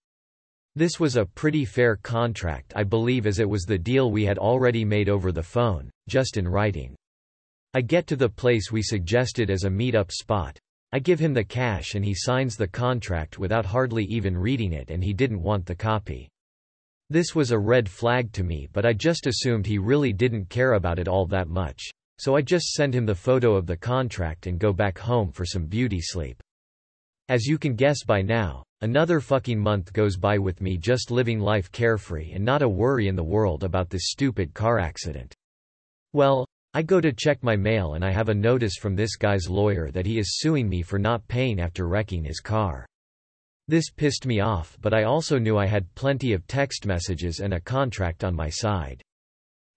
This 0.76 1.00
was 1.00 1.16
a 1.16 1.24
pretty 1.24 1.64
fair 1.64 1.96
contract 1.96 2.74
I 2.76 2.84
believe 2.84 3.26
as 3.26 3.38
it 3.38 3.48
was 3.48 3.64
the 3.64 3.78
deal 3.78 4.10
we 4.10 4.26
had 4.26 4.36
already 4.36 4.84
made 4.84 5.08
over 5.08 5.32
the 5.32 5.42
phone, 5.42 5.90
just 6.10 6.36
in 6.36 6.46
writing. 6.46 6.94
I 7.72 7.80
get 7.80 8.06
to 8.08 8.16
the 8.16 8.28
place 8.28 8.70
we 8.70 8.82
suggested 8.82 9.48
as 9.48 9.64
a 9.64 9.70
meet-up 9.70 10.12
spot. 10.12 10.58
I 10.90 10.98
give 10.98 11.20
him 11.20 11.34
the 11.34 11.44
cash 11.44 11.94
and 11.94 12.04
he 12.04 12.14
signs 12.14 12.56
the 12.56 12.66
contract 12.66 13.38
without 13.38 13.66
hardly 13.66 14.04
even 14.04 14.36
reading 14.36 14.72
it 14.72 14.90
and 14.90 15.04
he 15.04 15.12
didn't 15.12 15.42
want 15.42 15.66
the 15.66 15.74
copy. 15.74 16.28
This 17.10 17.34
was 17.34 17.50
a 17.50 17.58
red 17.58 17.88
flag 17.88 18.32
to 18.32 18.42
me 18.42 18.68
but 18.72 18.86
I 18.86 18.94
just 18.94 19.26
assumed 19.26 19.66
he 19.66 19.78
really 19.78 20.12
didn't 20.12 20.48
care 20.48 20.72
about 20.74 20.98
it 20.98 21.06
all 21.06 21.26
that 21.26 21.48
much. 21.48 21.90
So 22.18 22.36
I 22.36 22.42
just 22.42 22.72
send 22.72 22.94
him 22.94 23.06
the 23.06 23.14
photo 23.14 23.54
of 23.54 23.66
the 23.66 23.76
contract 23.76 24.46
and 24.46 24.58
go 24.58 24.72
back 24.72 24.98
home 24.98 25.30
for 25.30 25.44
some 25.44 25.66
beauty 25.66 26.00
sleep. 26.00 26.42
As 27.28 27.44
you 27.44 27.58
can 27.58 27.74
guess 27.74 28.02
by 28.02 28.22
now, 28.22 28.64
another 28.80 29.20
fucking 29.20 29.58
month 29.58 29.92
goes 29.92 30.16
by 30.16 30.38
with 30.38 30.62
me 30.62 30.78
just 30.78 31.10
living 31.10 31.38
life 31.38 31.70
carefree 31.70 32.32
and 32.32 32.42
not 32.42 32.62
a 32.62 32.68
worry 32.68 33.08
in 33.08 33.14
the 33.14 33.22
world 33.22 33.62
about 33.62 33.90
this 33.90 34.08
stupid 34.10 34.54
car 34.54 34.78
accident. 34.78 35.34
Well, 36.14 36.46
I 36.74 36.82
go 36.82 37.00
to 37.00 37.12
check 37.12 37.42
my 37.42 37.56
mail 37.56 37.94
and 37.94 38.04
I 38.04 38.10
have 38.10 38.28
a 38.28 38.34
notice 38.34 38.76
from 38.76 38.94
this 38.94 39.16
guy's 39.16 39.48
lawyer 39.48 39.90
that 39.90 40.04
he 40.04 40.18
is 40.18 40.38
suing 40.38 40.68
me 40.68 40.82
for 40.82 40.98
not 40.98 41.26
paying 41.26 41.60
after 41.60 41.88
wrecking 41.88 42.24
his 42.24 42.40
car. 42.40 42.86
This 43.68 43.90
pissed 43.90 44.26
me 44.26 44.40
off 44.40 44.76
but 44.82 44.92
I 44.92 45.04
also 45.04 45.38
knew 45.38 45.56
I 45.56 45.66
had 45.66 45.94
plenty 45.94 46.34
of 46.34 46.46
text 46.46 46.84
messages 46.84 47.40
and 47.40 47.54
a 47.54 47.60
contract 47.60 48.22
on 48.22 48.34
my 48.34 48.50
side. 48.50 49.02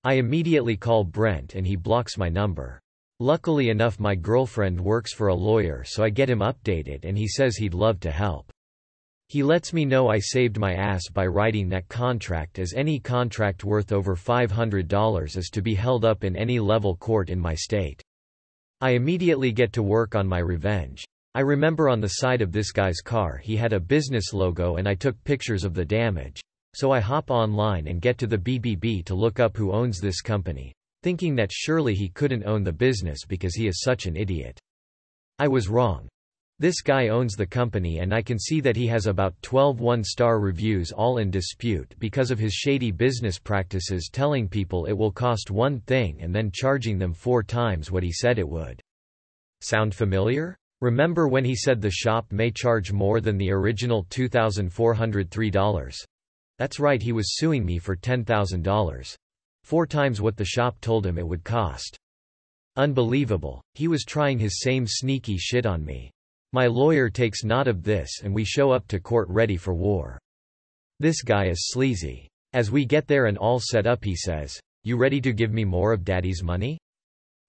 I 0.03 0.15
immediately 0.15 0.75
call 0.75 1.05
Brent 1.05 1.55
and 1.55 1.65
he 1.65 1.77
blocks 1.77 2.17
my 2.17 2.27
number. 2.27 2.81
Luckily 3.21 3.69
enough 3.69 3.97
my 3.97 4.15
girlfriend 4.15 4.81
works 4.81 5.13
for 5.13 5.29
a 5.29 5.35
lawyer 5.35 5.85
so 5.85 6.03
I 6.03 6.09
get 6.09 6.29
him 6.29 6.39
updated 6.39 7.05
and 7.05 7.17
he 7.17 7.27
says 7.27 7.55
he'd 7.55 7.73
love 7.73 8.01
to 8.01 8.11
help. 8.11 8.50
He 9.31 9.43
lets 9.43 9.71
me 9.71 9.85
know 9.85 10.09
I 10.09 10.19
saved 10.19 10.59
my 10.59 10.73
ass 10.73 11.03
by 11.07 11.25
writing 11.25 11.69
that 11.69 11.87
contract 11.87 12.59
as 12.59 12.73
any 12.75 12.99
contract 12.99 13.63
worth 13.63 13.93
over 13.93 14.13
$500 14.13 15.37
is 15.37 15.49
to 15.53 15.61
be 15.61 15.73
held 15.73 16.03
up 16.03 16.25
in 16.25 16.35
any 16.35 16.59
level 16.59 16.97
court 16.97 17.29
in 17.29 17.39
my 17.39 17.55
state. 17.55 18.03
I 18.81 18.89
immediately 18.89 19.53
get 19.53 19.71
to 19.71 19.83
work 19.83 20.15
on 20.15 20.27
my 20.27 20.39
revenge. 20.39 21.05
I 21.33 21.39
remember 21.43 21.87
on 21.87 22.01
the 22.01 22.15
side 22.19 22.41
of 22.41 22.51
this 22.51 22.73
guy's 22.73 22.99
car 22.99 23.37
he 23.37 23.55
had 23.55 23.71
a 23.71 23.79
business 23.79 24.33
logo 24.33 24.75
and 24.75 24.85
I 24.85 24.95
took 24.95 25.23
pictures 25.23 25.63
of 25.63 25.75
the 25.75 25.85
damage. 25.85 26.41
So 26.75 26.91
I 26.91 26.99
hop 26.99 27.31
online 27.31 27.87
and 27.87 28.01
get 28.01 28.17
to 28.17 28.27
the 28.27 28.37
BBB 28.37 29.05
to 29.05 29.15
look 29.15 29.39
up 29.39 29.55
who 29.55 29.71
owns 29.71 30.01
this 30.01 30.19
company, 30.19 30.73
thinking 31.03 31.37
that 31.37 31.53
surely 31.53 31.95
he 31.95 32.09
couldn't 32.09 32.45
own 32.45 32.65
the 32.65 32.73
business 32.73 33.19
because 33.25 33.55
he 33.55 33.67
is 33.67 33.81
such 33.81 34.07
an 34.07 34.17
idiot. 34.17 34.59
I 35.39 35.47
was 35.47 35.69
wrong. 35.69 36.09
This 36.61 36.81
guy 36.81 37.07
owns 37.07 37.35
the 37.35 37.47
company 37.47 37.97
and 38.01 38.13
I 38.13 38.21
can 38.21 38.37
see 38.37 38.61
that 38.61 38.75
he 38.75 38.85
has 38.85 39.07
about 39.07 39.33
12 39.41 39.79
one-star 39.79 40.39
reviews 40.39 40.91
all 40.91 41.17
in 41.17 41.31
dispute 41.31 41.95
because 41.97 42.29
of 42.29 42.37
his 42.37 42.53
shady 42.53 42.91
business 42.91 43.39
practices 43.39 44.11
telling 44.13 44.47
people 44.47 44.85
it 44.85 44.93
will 44.93 45.11
cost 45.11 45.49
one 45.49 45.79
thing 45.79 46.21
and 46.21 46.35
then 46.35 46.51
charging 46.53 46.99
them 46.99 47.15
four 47.15 47.41
times 47.41 47.89
what 47.89 48.03
he 48.03 48.11
said 48.11 48.37
it 48.37 48.47
would. 48.47 48.79
Sound 49.61 49.95
familiar? 49.95 50.55
Remember 50.81 51.27
when 51.27 51.43
he 51.43 51.55
said 51.55 51.81
the 51.81 51.89
shop 51.89 52.31
may 52.31 52.51
charge 52.51 52.91
more 52.91 53.21
than 53.21 53.39
the 53.39 53.49
original 53.49 54.03
$2,403? 54.11 55.95
That's 56.59 56.79
right 56.79 57.01
he 57.01 57.11
was 57.11 57.39
suing 57.39 57.65
me 57.65 57.79
for 57.79 57.95
$10,000. 57.95 59.15
Four 59.63 59.87
times 59.87 60.21
what 60.21 60.37
the 60.37 60.45
shop 60.45 60.79
told 60.79 61.07
him 61.07 61.17
it 61.17 61.27
would 61.27 61.43
cost. 61.43 61.97
Unbelievable, 62.75 63.63
he 63.73 63.87
was 63.87 64.03
trying 64.03 64.37
his 64.37 64.61
same 64.61 64.85
sneaky 64.85 65.39
shit 65.39 65.65
on 65.65 65.83
me. 65.83 66.11
My 66.53 66.67
lawyer 66.67 67.09
takes 67.09 67.45
not 67.45 67.69
of 67.69 67.81
this 67.81 68.21
and 68.23 68.35
we 68.35 68.43
show 68.43 68.71
up 68.71 68.85
to 68.89 68.99
court 68.99 69.29
ready 69.29 69.55
for 69.55 69.73
war. 69.73 70.19
This 70.99 71.21
guy 71.21 71.45
is 71.45 71.69
sleazy. 71.69 72.27
As 72.51 72.69
we 72.69 72.83
get 72.83 73.07
there 73.07 73.27
and 73.27 73.37
all 73.37 73.59
set 73.59 73.87
up 73.87 74.03
he 74.03 74.17
says, 74.17 74.59
you 74.83 74.97
ready 74.97 75.21
to 75.21 75.31
give 75.31 75.53
me 75.53 75.63
more 75.63 75.93
of 75.93 76.03
daddy's 76.03 76.43
money? 76.43 76.77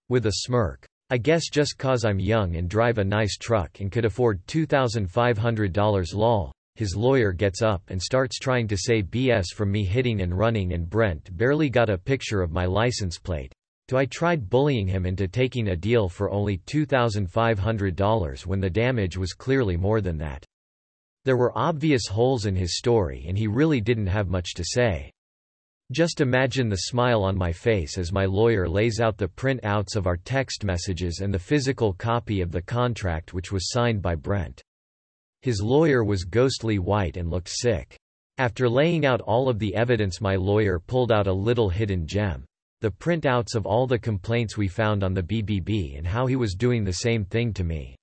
With 0.08 0.26
a 0.26 0.32
smirk. 0.32 0.86
I 1.10 1.18
guess 1.18 1.48
just 1.50 1.78
cause 1.78 2.04
I'm 2.04 2.20
young 2.20 2.54
and 2.54 2.70
drive 2.70 2.98
a 2.98 3.04
nice 3.04 3.36
truck 3.36 3.80
and 3.80 3.90
could 3.90 4.04
afford 4.04 4.46
$2,500 4.46 6.14
lol. 6.14 6.52
His 6.76 6.94
lawyer 6.94 7.32
gets 7.32 7.60
up 7.60 7.82
and 7.88 8.00
starts 8.00 8.38
trying 8.38 8.68
to 8.68 8.76
say 8.76 9.02
BS 9.02 9.46
from 9.54 9.72
me 9.72 9.84
hitting 9.84 10.22
and 10.22 10.38
running 10.38 10.74
and 10.74 10.88
Brent 10.88 11.36
barely 11.36 11.68
got 11.68 11.90
a 11.90 11.98
picture 11.98 12.40
of 12.40 12.52
my 12.52 12.66
license 12.66 13.18
plate. 13.18 13.52
So 13.92 13.98
I 13.98 14.06
tried 14.06 14.48
bullying 14.48 14.86
him 14.86 15.04
into 15.04 15.28
taking 15.28 15.68
a 15.68 15.76
deal 15.76 16.08
for 16.08 16.30
only 16.30 16.56
$2,500 16.56 18.46
when 18.46 18.58
the 18.58 18.70
damage 18.70 19.18
was 19.18 19.34
clearly 19.34 19.76
more 19.76 20.00
than 20.00 20.16
that. 20.16 20.46
There 21.26 21.36
were 21.36 21.52
obvious 21.54 22.06
holes 22.06 22.46
in 22.46 22.56
his 22.56 22.78
story 22.78 23.26
and 23.28 23.36
he 23.36 23.46
really 23.48 23.82
didn't 23.82 24.06
have 24.06 24.30
much 24.30 24.54
to 24.54 24.64
say. 24.64 25.10
Just 25.92 26.22
imagine 26.22 26.70
the 26.70 26.88
smile 26.88 27.22
on 27.22 27.36
my 27.36 27.52
face 27.52 27.98
as 27.98 28.14
my 28.14 28.24
lawyer 28.24 28.66
lays 28.66 28.98
out 28.98 29.18
the 29.18 29.28
print-outs 29.28 29.94
of 29.94 30.06
our 30.06 30.16
text 30.16 30.64
messages 30.64 31.20
and 31.20 31.34
the 31.34 31.38
physical 31.38 31.92
copy 31.92 32.40
of 32.40 32.50
the 32.50 32.62
contract 32.62 33.34
which 33.34 33.52
was 33.52 33.70
signed 33.70 34.00
by 34.00 34.14
Brent. 34.14 34.62
His 35.42 35.60
lawyer 35.60 36.02
was 36.02 36.24
ghostly 36.24 36.78
white 36.78 37.18
and 37.18 37.28
looked 37.28 37.50
sick. 37.50 37.98
After 38.38 38.70
laying 38.70 39.04
out 39.04 39.20
all 39.20 39.50
of 39.50 39.58
the 39.58 39.74
evidence 39.74 40.18
my 40.18 40.36
lawyer 40.36 40.78
pulled 40.78 41.12
out 41.12 41.26
a 41.26 41.32
little 41.34 41.68
hidden 41.68 42.06
gem. 42.06 42.46
The 42.82 42.90
printouts 42.90 43.54
of 43.54 43.64
all 43.64 43.86
the 43.86 43.96
complaints 43.96 44.56
we 44.56 44.66
found 44.66 45.04
on 45.04 45.14
the 45.14 45.22
BBB 45.22 45.96
and 45.96 46.04
how 46.04 46.26
he 46.26 46.34
was 46.34 46.56
doing 46.56 46.82
the 46.82 46.94
same 46.94 47.24
thing 47.24 47.52
to 47.54 47.62
me. 47.62 47.94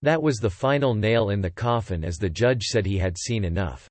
That 0.00 0.22
was 0.22 0.38
the 0.38 0.48
final 0.48 0.94
nail 0.94 1.28
in 1.28 1.42
the 1.42 1.50
coffin 1.50 2.02
as 2.04 2.16
the 2.16 2.30
judge 2.30 2.62
said 2.62 2.86
he 2.86 2.96
had 2.96 3.18
seen 3.18 3.44
enough. 3.44 3.86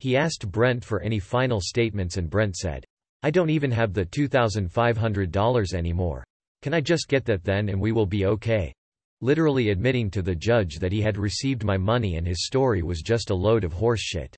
He 0.00 0.16
asked 0.16 0.50
Brent 0.50 0.84
for 0.84 1.00
any 1.02 1.20
final 1.20 1.60
statements 1.60 2.16
and 2.16 2.28
Brent 2.28 2.56
said, 2.56 2.84
I 3.22 3.30
don't 3.30 3.48
even 3.48 3.70
have 3.70 3.94
the 3.94 4.06
$2,500 4.06 5.74
anymore. 5.74 6.24
Can 6.62 6.74
I 6.74 6.80
just 6.80 7.06
get 7.06 7.24
that 7.26 7.44
then 7.44 7.68
and 7.68 7.80
we 7.80 7.92
will 7.92 8.06
be 8.06 8.26
okay? 8.26 8.72
Literally 9.20 9.68
admitting 9.68 10.10
to 10.10 10.22
the 10.22 10.34
judge 10.34 10.80
that 10.80 10.90
he 10.90 11.00
had 11.00 11.16
received 11.16 11.62
my 11.62 11.76
money 11.76 12.16
and 12.16 12.26
his 12.26 12.44
story 12.44 12.82
was 12.82 13.02
just 13.02 13.30
a 13.30 13.34
load 13.36 13.62
of 13.62 13.74
horseshit. 13.74 14.34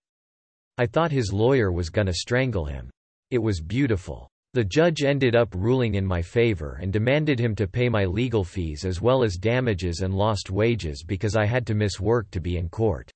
I 0.77 0.85
thought 0.85 1.11
his 1.11 1.33
lawyer 1.33 1.73
was 1.73 1.89
gonna 1.89 2.13
strangle 2.13 2.67
him. 2.67 2.91
It 3.31 3.39
was 3.39 3.63
beautiful. 3.63 4.29
The 4.55 4.63
judge 4.63 5.03
ended 5.03 5.35
up 5.35 5.55
ruling 5.55 5.95
in 5.95 6.05
my 6.05 6.21
favor 6.21 6.79
and 6.83 6.93
demanded 6.93 7.39
him 7.39 7.55
to 7.55 7.67
pay 7.67 7.89
my 7.89 8.05
legal 8.05 8.45
fees 8.45 8.85
as 8.85 9.01
well 9.01 9.25
as 9.25 9.39
damages 9.39 10.01
and 10.03 10.13
lost 10.13 10.51
wages 10.51 11.03
because 11.03 11.37
I 11.37 11.47
had 11.47 11.67
to 11.69 11.75
miss 11.75 11.99
work 11.99 12.31
to 12.33 12.41
be 12.41 12.59
in 12.59 12.69
court. 12.69 13.11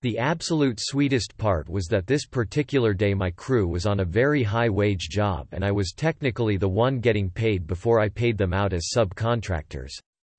The 0.00 0.18
absolute 0.18 0.80
sweetest 0.80 1.36
part 1.36 1.68
was 1.68 1.84
that 1.88 2.06
this 2.06 2.24
particular 2.24 2.94
day 2.94 3.12
my 3.12 3.30
crew 3.30 3.68
was 3.68 3.84
on 3.84 4.00
a 4.00 4.06
very 4.06 4.42
high-wage 4.42 5.10
job 5.10 5.48
and 5.52 5.62
I 5.62 5.70
was 5.70 5.92
technically 5.92 6.56
the 6.56 6.66
one 6.66 6.98
getting 6.98 7.28
paid 7.28 7.66
before 7.66 8.00
I 8.00 8.08
paid 8.08 8.38
them 8.38 8.54
out 8.54 8.72
as 8.72 8.88
subcontractors. 8.96 9.92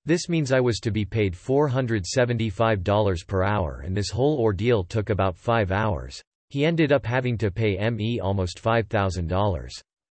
This 0.06 0.28
means 0.28 0.52
I 0.52 0.60
was 0.60 0.80
to 0.80 0.90
be 0.90 1.06
paid 1.06 1.36
$475 1.36 3.28
per 3.28 3.44
hour 3.44 3.84
and 3.86 3.96
this 3.96 4.10
whole 4.10 4.40
ordeal 4.40 4.84
took 4.86 5.12
about 5.12 5.38
five 5.38 5.72
hours. 5.72 6.20
He 6.50 6.66
ended 6.66 6.92
up 6.92 7.06
having 7.06 7.38
to 7.38 7.52
pay 7.52 7.78
ME 7.92 8.20
almost 8.20 8.60
$5,000. 8.60 9.70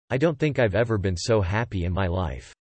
I 0.08 0.18
don't 0.18 0.38
think 0.38 0.58
I've 0.58 0.74
ever 0.74 0.98
been 0.98 1.16
so 1.16 1.40
happy 1.40 1.84
in 1.84 1.92
my 1.92 2.06
life. 2.06 2.54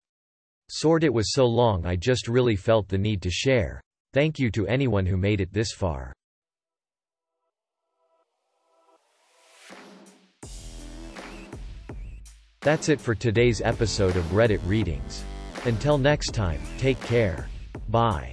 Sword 0.68 1.04
it 1.04 1.12
was 1.12 1.32
so 1.32 1.44
long 1.44 1.84
I 1.84 1.96
just 1.96 2.28
really 2.28 2.56
felt 2.56 2.88
the 2.88 2.98
need 2.98 3.20
to 3.22 3.30
share. 3.30 3.80
Thank 4.12 4.38
you 4.38 4.50
to 4.52 4.66
anyone 4.66 5.06
who 5.06 5.16
made 5.16 5.40
it 5.40 5.52
this 5.52 5.72
far. 5.72 6.12
That's 12.60 12.88
it 12.88 13.00
for 13.00 13.14
today's 13.14 13.60
episode 13.60 14.16
of 14.16 14.24
Reddit 14.26 14.60
Readings. 14.64 15.24
Until 15.64 15.98
next 15.98 16.32
time, 16.32 16.60
take 16.78 17.00
care. 17.00 17.48
Bye. 17.88 18.32